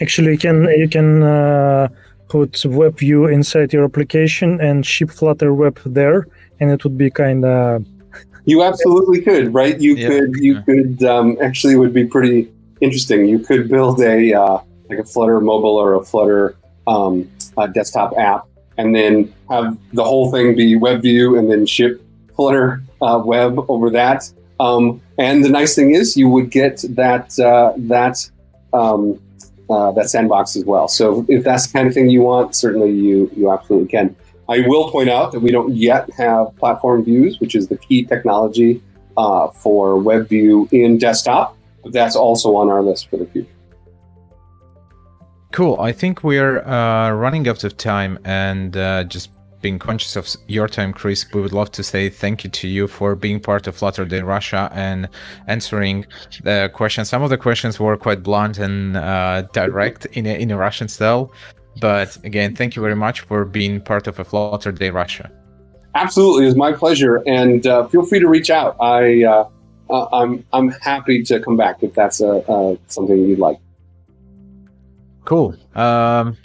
[0.00, 1.88] Actually, you can you can uh,
[2.28, 6.26] put WebView inside your application and ship Flutter Web there,
[6.60, 7.84] and it would be kind of.
[8.48, 9.78] You absolutely could, right?
[9.78, 10.08] You yeah.
[10.08, 13.26] could you could um, actually would be pretty interesting.
[13.28, 18.16] You could build a uh, like a Flutter mobile or a Flutter um, a desktop
[18.16, 18.46] app,
[18.78, 22.02] and then have the whole thing be WebView, and then ship
[22.36, 24.32] Flutter uh, web over that.
[24.58, 28.16] Um, and the nice thing is, you would get that uh, that
[28.72, 29.20] um,
[29.68, 30.88] uh, that sandbox as well.
[30.88, 34.16] So if that's the kind of thing you want, certainly you you absolutely can.
[34.48, 38.04] I will point out that we don't yet have platform views, which is the key
[38.04, 38.82] technology
[39.16, 43.50] uh, for WebView in desktop, but that's also on our list for the future.
[45.52, 45.78] Cool.
[45.80, 49.30] I think we're uh, running out of time, and uh, just
[49.60, 52.86] being conscious of your time, Chris, we would love to say thank you to you
[52.86, 55.08] for being part of Flutter Day Russia and
[55.46, 56.06] answering
[56.44, 57.08] the questions.
[57.08, 60.88] Some of the questions were quite blunt and uh, direct in a, in a Russian
[60.88, 61.32] style.
[61.79, 65.31] But again, thank you very much for being part of a Flutter Day Russia.
[65.95, 68.75] Absolutely, it's my pleasure, and uh, feel free to reach out.
[68.79, 69.49] I uh,
[69.89, 73.59] uh I'm I'm happy to come back if that's a, uh, something you'd like.
[75.25, 75.55] Cool.
[75.75, 76.37] Um,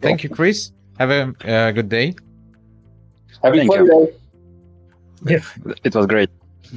[0.00, 0.72] thank you, Chris.
[0.98, 2.14] Have a uh, good day.
[3.42, 4.12] Have a fun day.
[5.26, 5.40] Yeah.
[5.82, 6.30] It was great.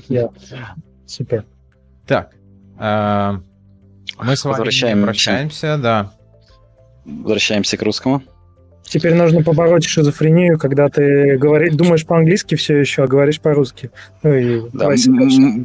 [0.08, 0.28] Yeah.
[1.06, 1.46] Супер.
[2.06, 2.34] Так.
[2.80, 3.38] Э,
[4.20, 5.04] мы с вами Возвращаем...
[5.04, 6.14] прощаемся, да.
[7.05, 8.23] Возвращаемся к русскому.
[8.85, 13.91] Теперь нужно побороть шизофрению, когда ты говоришь, думаешь по-английски все еще, а говоришь по-русски.
[14.23, 14.91] Ну и да,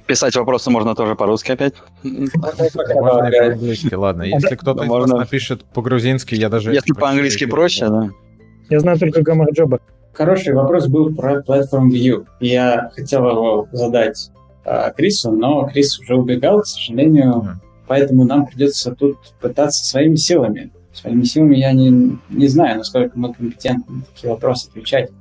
[0.05, 1.73] писать вопросы можно тоже по-русски опять.
[2.03, 2.31] Можно
[3.01, 4.23] по-английски, ладно.
[4.23, 5.17] Если кто-то можно...
[5.17, 6.73] напишет по-грузински, я даже...
[6.73, 8.09] Если по-английски проще, да.
[8.69, 9.79] Я знаю только Гамарджоба.
[10.13, 12.25] Хороший вопрос был про Platform View.
[12.39, 14.31] Я хотел его задать
[14.65, 20.71] э, Крису, но Крис уже убегал, к сожалению, поэтому нам придется тут пытаться своими силами.
[20.97, 25.11] Своими силами я не, не знаю, насколько мы компетентны на такие вопросы отвечать.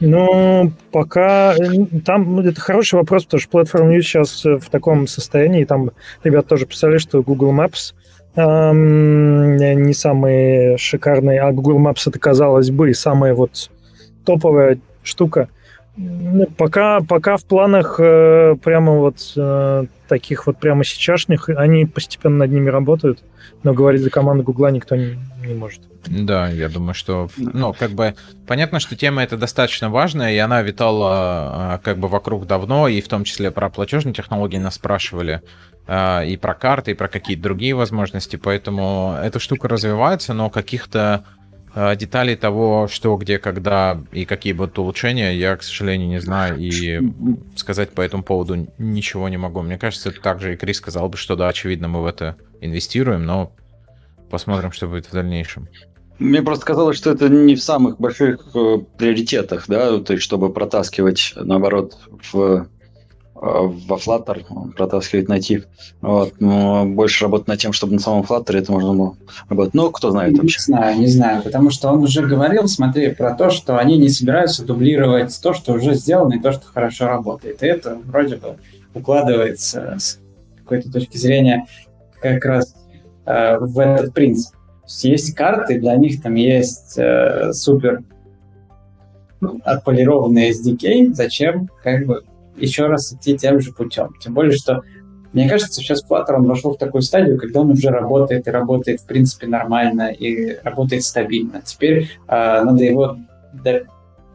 [0.00, 1.56] Ну, пока
[2.04, 5.90] там ну, это хороший вопрос, потому что Platform View сейчас в таком состоянии, там
[6.22, 7.94] ребят тоже писали, что Google Maps
[8.36, 13.70] не самые шикарные, а Google Maps это, казалось бы, самая вот
[14.24, 15.48] топовая штука.
[15.96, 22.38] Ну, пока, пока в планах э, прямо вот э, таких вот прямо сейчасшних, они постепенно
[22.38, 23.22] над ними работают,
[23.62, 25.80] но говорить за команду Гугла никто не, не может.
[26.06, 28.14] Да, я думаю, что, ну, как бы,
[28.46, 33.00] понятно, что тема эта достаточно важная, и она витала а, как бы вокруг давно, и
[33.00, 35.42] в том числе про платежные технологии нас спрашивали,
[35.86, 41.24] а, и про карты, и про какие-то другие возможности, поэтому эта штука развивается, но каких-то
[41.74, 47.00] деталей того, что, где, когда и какие будут улучшения, я, к сожалению, не знаю, и
[47.56, 49.62] сказать по этому поводу ничего не могу.
[49.62, 53.52] Мне кажется, также и Крис сказал бы, что да, очевидно, мы в это инвестируем, но
[54.30, 55.68] посмотрим, что будет в дальнейшем.
[56.18, 60.52] Мне просто казалось, что это не в самых больших э, приоритетах, да, то есть чтобы
[60.52, 61.96] протаскивать, наоборот,
[62.32, 62.66] в э,
[63.40, 64.42] во Flutter,
[64.76, 65.66] протаскивать натив.
[66.00, 66.34] Вот.
[66.40, 69.16] Но больше работать над тем, чтобы на самом Flutter это можно было
[69.48, 69.74] работать.
[69.74, 70.60] Ну, кто знает Не вообще.
[70.60, 74.64] знаю, не знаю, потому что он уже говорил, смотри, про то, что они не собираются
[74.64, 77.62] дублировать то, что уже сделано, и то, что хорошо работает.
[77.62, 78.56] И это вроде бы
[78.94, 80.18] укладывается с
[80.58, 81.66] какой-то точки зрения
[82.20, 82.74] как раз
[83.26, 84.54] э, в этот принцип.
[85.02, 88.02] Есть карты, для них там есть э, супер
[89.40, 92.24] ну, отполированный SDK, зачем как бы
[92.58, 94.14] еще раз идти тем же путем.
[94.20, 94.82] Тем более, что
[95.32, 99.00] мне кажется, сейчас Flutter он вошел в такую стадию, когда он уже работает и работает
[99.00, 101.62] в принципе нормально и работает стабильно.
[101.64, 103.18] Теперь э, надо его
[103.52, 103.84] до-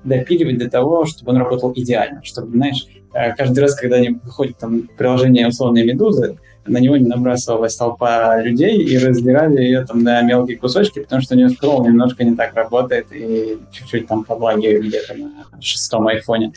[0.03, 4.57] допиливать до того, чтобы он работал идеально, чтобы, знаешь, э, каждый раз, когда они выходит
[4.57, 10.21] там приложение условной медузы, на него не набрасывалась толпа людей и раздирали ее там на
[10.21, 14.83] мелкие кусочки, потому что у нее скролл немножко не так работает и чуть-чуть там подлагивает
[14.83, 16.53] где-то на шестом айфоне.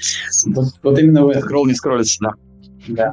[0.47, 1.43] Вот, вот именно в этом.
[1.43, 2.19] Скролл не скроллится,
[2.89, 3.13] да.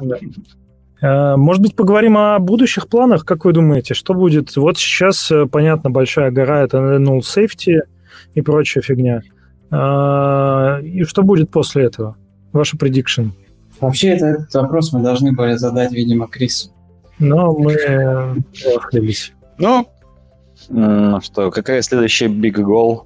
[1.02, 4.54] Э, Может быть, поговорим о будущих планах, как вы думаете, что будет?
[4.56, 7.80] Вот сейчас, э, понятно, большая гора— это null safety
[8.34, 9.22] и прочая фигня.
[9.70, 12.16] А, И что будет после этого?
[12.52, 13.30] Ваша prediction?
[13.80, 16.70] Вообще, это, этот вопрос мы должны были задать, видимо, Крису.
[17.18, 18.34] Но мы э,
[18.76, 19.32] охлебись.
[19.58, 19.86] Ну,
[21.20, 23.02] что, какая следующая big goal?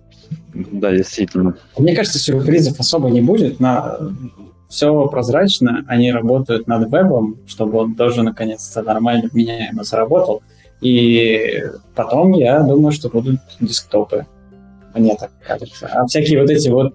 [0.54, 1.56] Да, действительно.
[1.76, 3.61] Мне кажется, сюрпризов особо не будет.
[3.61, 3.98] На...
[4.68, 10.42] Все прозрачно, они работают над вебом, чтобы он тоже наконец-то нормально вменяемо заработал.
[10.82, 14.26] И потом, я думаю, что будут десктопы.
[14.94, 15.86] Мне так кажется.
[15.86, 16.94] А всякие вот эти вот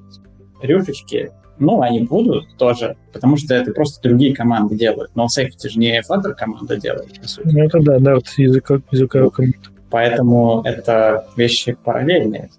[0.64, 5.12] рюшечки, ну, они будут тоже, потому что это просто другие команды делают.
[5.16, 7.48] Но Safety же не Flutter команда делает, по сути.
[7.48, 9.72] Ну, это да, да, вот языка, языковой коммут.
[9.90, 12.50] Поэтому это вещи параллельные.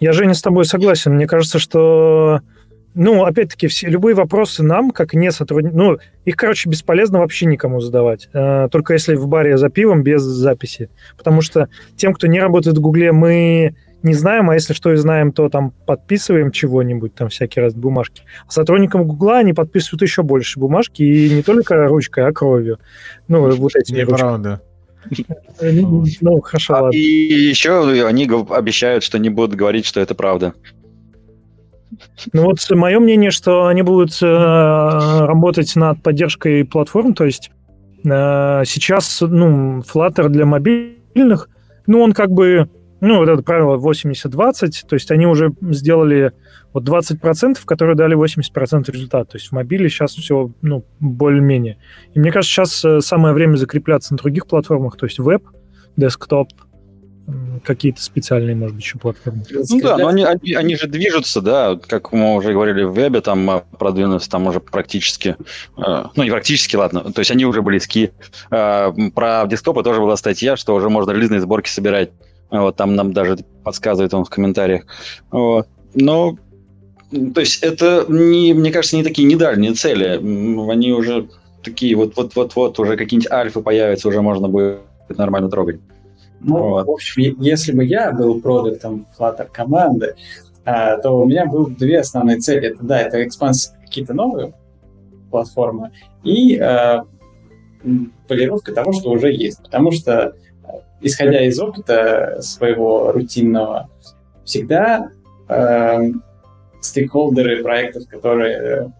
[0.00, 1.14] Я, Женя, с тобой согласен.
[1.14, 2.40] Мне кажется, что,
[2.94, 7.80] ну, опять-таки, все, любые вопросы нам, как не сотрудникам, ну, их, короче, бесполезно вообще никому
[7.80, 8.28] задавать.
[8.32, 10.88] Э, Только если в баре за пивом без записи.
[11.18, 14.96] Потому что тем, кто не работает в Гугле, мы не знаем, а если что и
[14.96, 18.24] знаем, то там подписываем чего-нибудь, там всякие раз бумажки.
[18.46, 22.78] А сотрудникам Гугла они подписывают еще больше бумажки, и не только ручкой, а кровью.
[23.28, 24.00] Ну, вот этими.
[24.00, 24.60] Неправда.
[25.60, 26.96] Ну, Ну, хорошо, А, ладно.
[26.96, 30.54] И еще они обещают, что не будут говорить, что это правда.
[32.32, 37.50] Ну вот мое мнение, что они будут э, работать над поддержкой платформ, то есть
[38.04, 41.48] э, сейчас, ну, Flutter для мобильных,
[41.86, 42.68] ну, он как бы,
[43.02, 46.32] ну, вот это правило 80-20, то есть они уже сделали
[46.72, 51.78] вот 20%, которые дали 80% результата, то есть в мобиле сейчас все, ну, более-менее.
[52.14, 55.42] И мне кажется, сейчас э, самое время закрепляться на других платформах, то есть веб,
[55.96, 56.52] десктоп,
[57.64, 59.42] какие-то специальные, может быть, еще платформы.
[59.50, 63.20] Ну да, но они, они, они же движутся, да, как мы уже говорили в вебе,
[63.20, 65.36] там а, продвинулись там уже практически,
[65.76, 68.12] э, ну не практически, ладно, то есть они уже близки.
[68.52, 72.10] Э, про десктопы тоже была статья, что уже можно релизные сборки собирать.
[72.60, 74.84] Вот там нам даже подсказывает он в комментариях.
[75.30, 75.66] Вот.
[75.94, 76.36] Но,
[77.10, 80.16] то есть это, не, мне кажется, не такие недальние цели.
[80.70, 81.28] Они уже
[81.64, 85.80] такие вот-вот-вот-вот, уже какие-нибудь альфы появятся, уже можно будет нормально трогать.
[86.40, 86.86] Ну, Вот.
[86.86, 90.14] в общем, если бы я был продуктом Flutter команды,
[90.64, 92.68] а, то у меня было две основные цели.
[92.68, 94.52] Это, да, это экспансия какие-то новые
[95.30, 95.92] платформы
[96.24, 99.62] и м, полировка того, что уже есть.
[99.62, 100.34] Потому что,
[101.02, 103.90] исходя из опыта своего рутинного,
[104.44, 105.10] всегда
[105.48, 106.00] а,
[106.80, 108.92] стейкхолдеры проектов, которые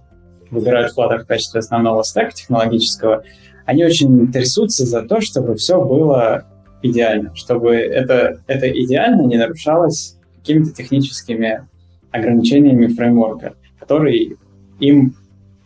[0.50, 3.24] выбирают Flutter в качестве основного стека технологического,
[3.64, 6.46] они очень трясутся за то, чтобы все было
[6.82, 11.66] идеально, чтобы это, это идеально не нарушалось какими-то техническими
[12.10, 14.36] ограничениями фреймворка, который
[14.80, 15.14] им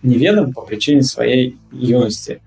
[0.02, 2.40] неведом по причине своей юности.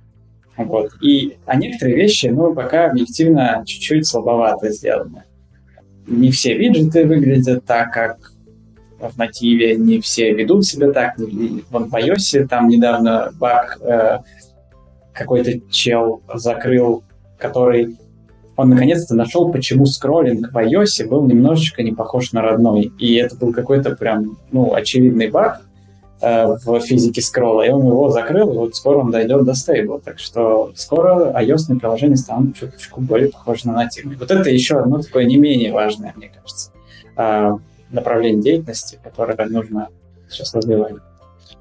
[0.59, 0.91] Вот.
[1.01, 5.23] И, а некоторые вещи, ну, пока объективно чуть-чуть слабовато сделаны.
[6.05, 8.33] Не все виджеты выглядят так, как
[8.99, 11.17] в нативе, не все ведут себя так.
[11.17, 14.19] Вон в iOS там недавно баг э,
[15.13, 17.03] какой-то чел закрыл,
[17.37, 17.97] который
[18.57, 22.91] он наконец-то нашел, почему скроллинг в iOS был немножечко не похож на родной.
[22.99, 25.61] И это был какой-то прям, ну, очевидный баг
[26.21, 29.99] в физике скролла, и он его закрыл, и вот скоро он дойдет до стейбла.
[29.99, 34.17] Так что скоро iOS приложения станут чуточку более похожи на нативные.
[34.17, 36.71] Вот это еще одно такое не менее важное, мне кажется,
[37.15, 37.51] э,
[37.91, 39.89] направление деятельности, которое нужно
[40.29, 40.95] сейчас развивать.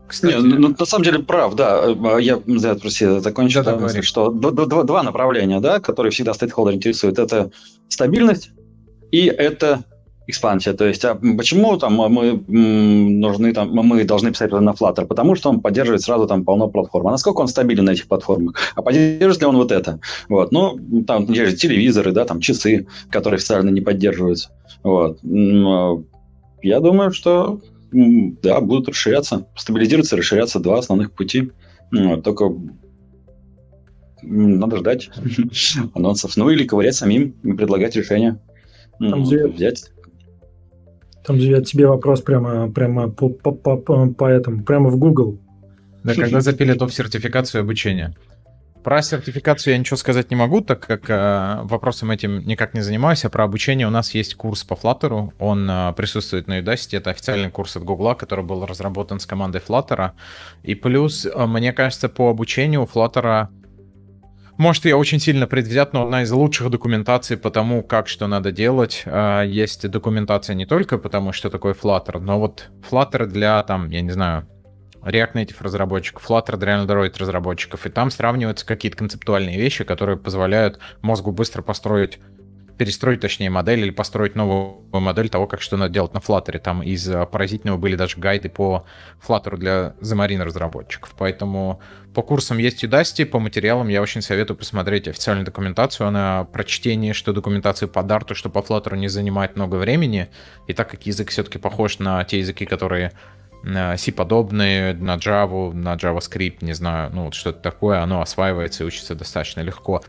[0.06, 1.84] Кстати, Не, ну, на самом деле прав, да.
[1.84, 6.74] Э, я, я прости, закончу, да, мысль, что два, два направления, да, которые всегда стейкхолдер
[6.74, 7.18] интересуют.
[7.18, 7.50] Это
[7.88, 8.50] стабильность
[9.10, 9.84] и это
[10.28, 10.74] экспансия.
[10.74, 15.06] То есть, а почему там мы нужны там мы должны писать на Flutter?
[15.06, 17.08] Потому что он поддерживает сразу там полно платформ.
[17.08, 18.54] А насколько он стабилен на этих платформах?
[18.76, 19.98] А поддерживает ли он вот это?
[20.28, 20.52] Вот.
[20.52, 24.50] Ну, там есть телевизоры, да, там часы, которые официально не поддерживаются.
[24.84, 25.18] Вот.
[25.24, 26.02] А,
[26.62, 27.60] я думаю, что
[27.90, 31.50] да, будут расширяться, стабилизироваться, расширяться два основных пути.
[31.90, 32.52] Ну, только
[34.20, 35.08] надо ждать
[35.94, 36.36] анонсов.
[36.36, 38.38] Ну или ковырять самим и предлагать решения.
[38.98, 39.90] Там ну, взять.
[41.28, 45.38] Там же тебе вопрос прямо, прямо по, по, по, по этому, прямо в Google.
[46.02, 48.16] Да, когда запилят топ-сертификацию обучения.
[48.82, 53.26] Про сертификацию я ничего сказать не могу, так как э, вопросом этим никак не занимаюсь,
[53.26, 57.10] а про обучение у нас есть курс по Flutter, он э, присутствует на Udacity, это
[57.10, 60.12] официальный курс от Google, который был разработан с командой Flutter,
[60.62, 63.48] и плюс, э, мне кажется, по обучению Flutter
[64.58, 68.52] может, я очень сильно предвзят, но одна из лучших документаций по тому, как что надо
[68.52, 69.02] делать.
[69.06, 74.00] Э, есть документация не только потому, что такое Flutter, но вот Flutter для, там, я
[74.00, 74.46] не знаю,
[75.00, 80.78] React Native разработчиков, Flutter для Android разработчиков, и там сравниваются какие-то концептуальные вещи, которые позволяют
[81.02, 82.18] мозгу быстро построить
[82.78, 86.58] перестроить, точнее, модель или построить новую модель того, как что надо делать на Flutter.
[86.58, 88.86] Там из поразительного были даже гайды по
[89.26, 91.14] Flutter для Xamarin разработчиков.
[91.18, 91.80] Поэтому
[92.14, 96.06] по курсам есть Udacity, по материалам я очень советую посмотреть официальную документацию.
[96.06, 100.28] Она про чтение, что документацию по Dart, что по Flutter не занимает много времени.
[100.66, 103.12] И так как язык все-таки похож на те языки, которые
[103.96, 109.16] C-подобные, на Java, на JavaScript, не знаю, ну вот что-то такое, оно осваивается и учится
[109.16, 110.00] достаточно легко.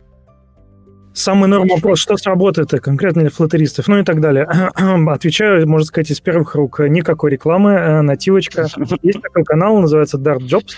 [1.14, 4.45] Самый норм вопрос, что сработает конкретно для флотеристов, ну и так далее.
[5.07, 6.80] Отвечаю, можно сказать, из первых рук.
[6.80, 8.68] Никакой рекламы, э, нативочка.
[9.01, 10.74] Есть такой канал, называется Dart Jobs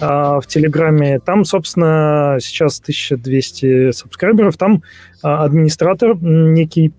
[0.00, 1.20] а, в Телеграме.
[1.20, 4.56] Там, собственно, сейчас 1200 сабскрайберов.
[4.56, 4.82] Там
[5.22, 6.92] а, администратор некий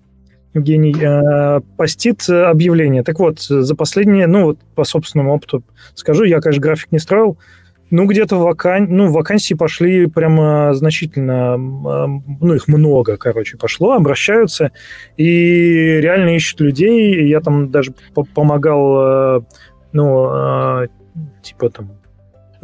[0.54, 3.02] Евгений, э, постит объявление.
[3.02, 5.62] Так вот, за последние, ну вот по собственному опыту
[5.94, 7.38] скажу, я, конечно, график не строил,
[7.90, 8.86] ну, где-то вакан...
[8.90, 14.72] ну, вакансии пошли прямо значительно, ну, их много, короче, пошло, обращаются,
[15.16, 17.28] и реально ищут людей.
[17.28, 17.94] Я там даже
[18.34, 19.40] помогал, э,
[19.92, 20.88] ну, э,
[21.42, 21.92] типа там,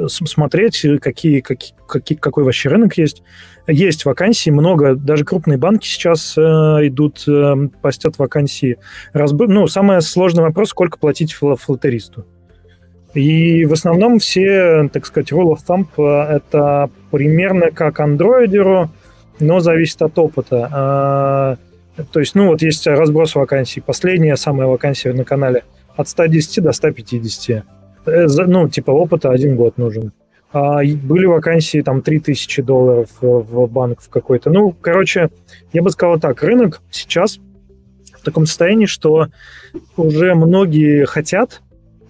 [0.09, 3.23] смотреть, какие, какие, какой вообще рынок есть.
[3.67, 7.25] Есть вакансии много, даже крупные банки сейчас э, идут,
[7.81, 8.79] постят вакансии.
[9.15, 9.41] Разб...
[9.47, 12.27] Ну, самый сложный вопрос, сколько платить флотеристу.
[13.15, 18.91] И в основном все, так сказать, rule of thumb э, это примерно как андроидеру,
[19.39, 20.69] но зависит от опыта.
[20.73, 21.57] А,
[22.13, 23.81] то есть, ну вот есть разброс вакансий.
[23.81, 25.63] Последняя самая вакансия на канале
[25.97, 27.65] от 110 до 150.
[28.07, 30.13] Э, ну, типа опыта один год нужен.
[30.53, 34.51] А были вакансии там 3000 долларов в банк в какой-то.
[34.51, 35.31] Ну, короче,
[35.73, 37.39] я бы сказал так, рынок сейчас
[38.13, 39.29] в таком состоянии, что
[39.97, 41.61] уже многие хотят,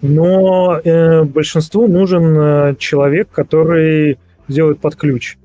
[0.01, 5.37] но э, большинству нужен э, человек, который сделает под ключ.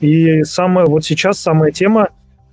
[0.00, 2.10] И самое, вот сейчас самая тема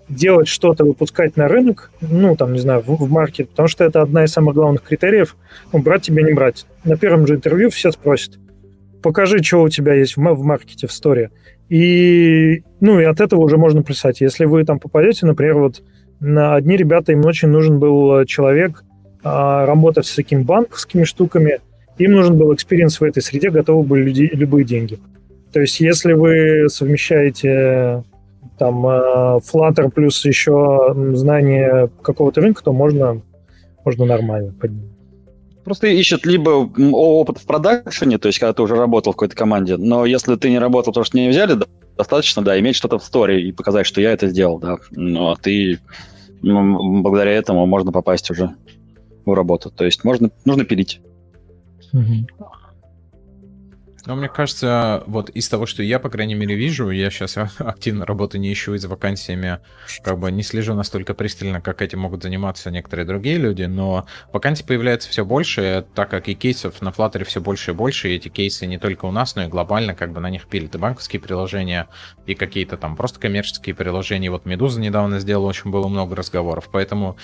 [0.10, 4.02] делать что-то, выпускать на рынок, ну, там, не знаю, в, в маркет, потому что это
[4.02, 5.36] одна из самых главных критериев,
[5.74, 6.66] ну, брать тебе, не брать.
[6.84, 8.38] На первом же интервью все спросят,
[9.02, 11.32] покажи, что у тебя есть в, в маркете, в сторе.
[11.70, 14.22] И, ну, и от этого уже можно писать.
[14.22, 15.84] Если вы там попадете, например, вот
[16.20, 18.84] на одни ребята, им очень нужен был э, человек,
[19.26, 21.60] а, работать с такими банковскими штуками,
[21.98, 25.00] им нужен был experience в этой среде, готовы были люди, любые деньги.
[25.52, 28.04] То есть если вы совмещаете
[28.60, 33.24] там э, Flutter плюс еще знание какого-то рынка, то можно,
[33.84, 34.92] можно нормально поднять.
[35.64, 39.78] Просто ищут либо опыт в продакшене, то есть когда ты уже работал в какой-то команде,
[39.78, 41.58] но если ты не работал, то что не взяли,
[41.98, 44.78] достаточно, да, иметь что-то в сторе и показать, что я это сделал, да.
[44.92, 45.80] Ну, а ты
[46.44, 48.54] благодаря этому можно попасть уже
[49.32, 49.72] в работу.
[49.72, 51.02] То есть можно, нужно пилить.
[51.94, 52.28] Угу.
[54.06, 58.06] Но мне кажется, вот из того, что я, по крайней мере, вижу, я сейчас активно
[58.06, 59.60] работу не ищу и за вакансиями
[60.04, 64.64] как бы не слежу настолько пристально, как этим могут заниматься некоторые другие люди, но вакансий
[64.64, 68.30] появляется все больше, так как и кейсов на Flutter все больше и больше, и эти
[68.30, 71.20] кейсы не только у нас, но и глобально как бы на них пилят и банковские
[71.20, 71.88] приложения,
[72.28, 74.30] и какие-то там просто коммерческие приложения.
[74.30, 77.18] Вот Медуза недавно сделала, очень было много разговоров, поэтому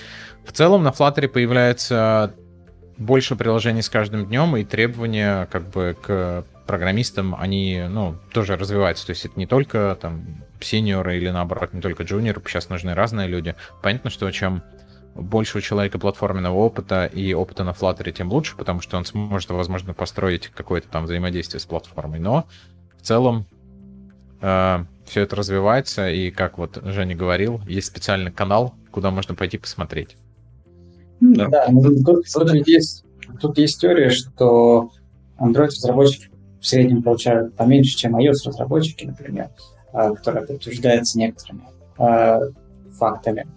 [0.45, 2.33] в целом на Flutter появляется
[2.97, 9.05] больше приложений с каждым днем, и требования как бы к программистам, они, ну, тоже развиваются.
[9.05, 13.27] То есть это не только там сеньоры или наоборот, не только джуниоры, сейчас нужны разные
[13.27, 13.55] люди.
[13.81, 14.63] Понятно, что чем
[15.15, 19.49] больше у человека платформенного опыта и опыта на Flutter, тем лучше, потому что он сможет,
[19.51, 22.19] возможно, построить какое-то там взаимодействие с платформой.
[22.19, 22.45] Но
[22.97, 23.45] в целом
[24.41, 29.57] э, все это развивается, и как вот Женя говорил, есть специальный канал, куда можно пойти
[29.57, 30.15] посмотреть.
[31.19, 33.03] Да, да ну, тут, тут, есть,
[33.39, 34.91] тут есть теория, что
[35.37, 36.30] Android-разработчики
[36.61, 39.49] в среднем получают поменьше, чем iOS-разработчики, например,
[39.91, 41.63] а, которая подтверждается некоторыми
[41.97, 42.39] а,
[42.97, 43.47] фактами.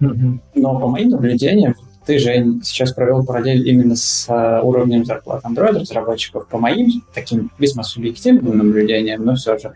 [0.00, 1.74] Но по моим наблюдениям,
[2.04, 2.32] ты же
[2.64, 6.48] сейчас провел параллель именно с а, уровнем зарплат Android-разработчиков.
[6.48, 9.74] По моим таким весьма субъективным наблюдениям, но все же,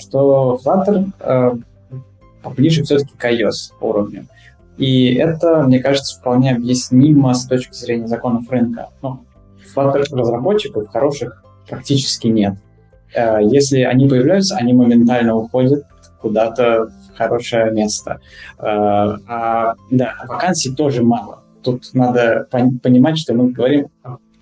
[0.00, 1.62] что Flutter
[2.42, 4.28] поближе все-таки к iOS уровню.
[4.76, 8.90] И это, мне кажется, вполне объяснимо с точки зрения законов рынка.
[9.02, 9.24] Ну,
[9.74, 12.54] Flutter разработчиков хороших практически нет.
[13.14, 15.84] Э, если они появляются, они моментально уходят
[16.20, 18.20] куда-то в хорошее место.
[18.58, 18.62] Э,
[19.26, 21.42] а, да, вакансий тоже мало.
[21.62, 23.88] Тут надо понимать, что мы говорим,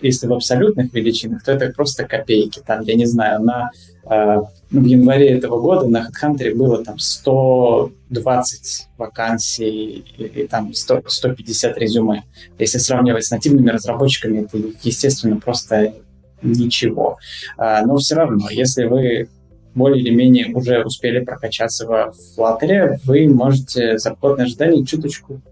[0.01, 2.61] если в абсолютных величинах, то это просто копейки.
[2.65, 3.71] Там, я не знаю, на,
[4.05, 4.41] э,
[4.71, 11.79] в январе этого года на HeadHunter было там 120 вакансий и, и там 100, 150
[11.79, 12.25] резюме.
[12.59, 15.95] Если сравнивать с нативными разработчиками, это, естественно, просто
[16.43, 17.19] ничего.
[17.57, 19.29] А, но все равно, если вы
[19.75, 25.43] более или менее уже успели прокачаться в Flutter, вы можете зарплатные ожидания чуточку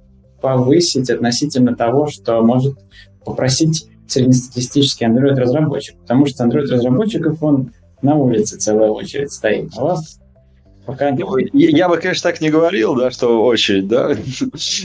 [0.40, 2.78] повысить относительно того, что может
[3.24, 5.98] попросить среднестатистический Android-разработчик.
[6.00, 9.70] Потому что Android-разработчиков, он на улице целая очередь стоит.
[9.76, 10.20] А у вас
[10.86, 11.24] Пока не...
[11.52, 14.10] я, я бы, конечно, так не говорил, да, что очередь, да.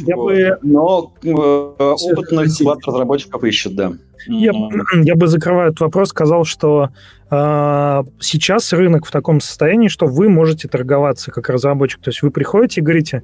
[0.06, 0.34] Я вот.
[0.34, 0.58] бы...
[0.62, 2.48] Но э, опытных
[2.86, 3.94] разработчиков ищут, да.
[4.28, 4.52] Я,
[4.94, 6.90] я бы, закрывая этот вопрос, сказал, что
[7.30, 12.02] э, сейчас рынок в таком состоянии, что вы можете торговаться как разработчик.
[12.02, 13.24] То есть вы приходите и говорите,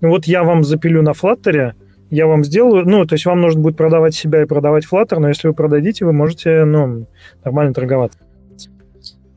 [0.00, 1.72] ну вот я вам запилю на Flutter,
[2.10, 5.28] я вам сделаю, ну, то есть вам нужно будет продавать себя и продавать Flutter, но
[5.28, 7.06] если вы продадите, вы можете, ну,
[7.44, 8.18] нормально торговаться.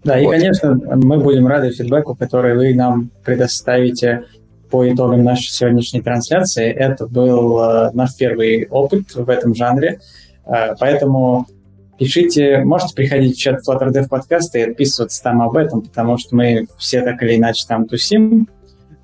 [0.04, 0.22] Да, вот.
[0.22, 4.26] и, конечно, мы будем рады фидбэку, который вы нам предоставите
[4.70, 6.70] по итогам нашей сегодняшней трансляции.
[6.70, 10.00] Это был э, наш первый опыт в этом жанре.
[10.46, 11.46] Э, поэтому
[11.98, 16.36] пишите, можете приходить в чат Flutter Dev подкаста и отписываться там об этом, потому что
[16.36, 18.50] мы все так или иначе там тусим.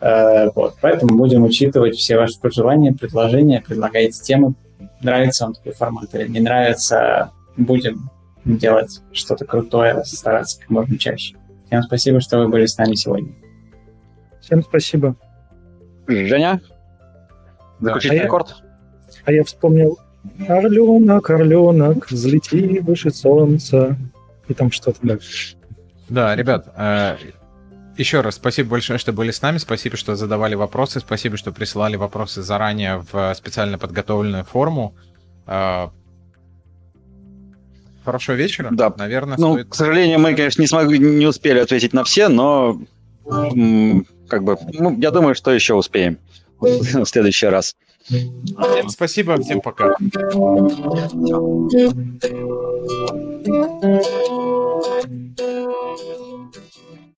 [0.01, 4.55] Э, вот, поэтому будем учитывать все ваши пожелания, предложения, предлагайте темы.
[5.01, 8.09] Нравится вам такой формат или не нравится, будем
[8.57, 11.35] делать что-то крутое, стараться как можно чаще.
[11.67, 13.33] Всем спасибо, что вы были с нами сегодня.
[14.41, 15.15] Всем спасибо.
[16.07, 16.61] Женя?
[17.79, 18.25] Заключительный да.
[18.25, 18.55] аккорд?
[19.25, 19.99] А я вспомнил
[20.47, 23.97] Орленок, орленок, взлети выше солнца.
[24.47, 25.55] И там что-то дальше.
[26.09, 27.17] Да, ребят, э,
[27.97, 29.59] еще раз спасибо большое, что были с нами.
[29.59, 30.99] Спасибо, что задавали вопросы.
[30.99, 34.95] Спасибо, что присылали вопросы заранее в специально подготовленную форму.
[35.45, 35.89] Э,
[38.09, 38.69] хорошего вечера.
[38.71, 38.93] Да.
[38.97, 39.69] Наверное, ну, стоит...
[39.69, 42.81] К сожалению, мы, конечно, не, смогли, не успели ответить на все, но
[44.27, 46.17] как бы, ну, я думаю, что еще успеем
[46.59, 47.75] в следующий раз.
[48.05, 49.95] Всем спасибо, всем пока.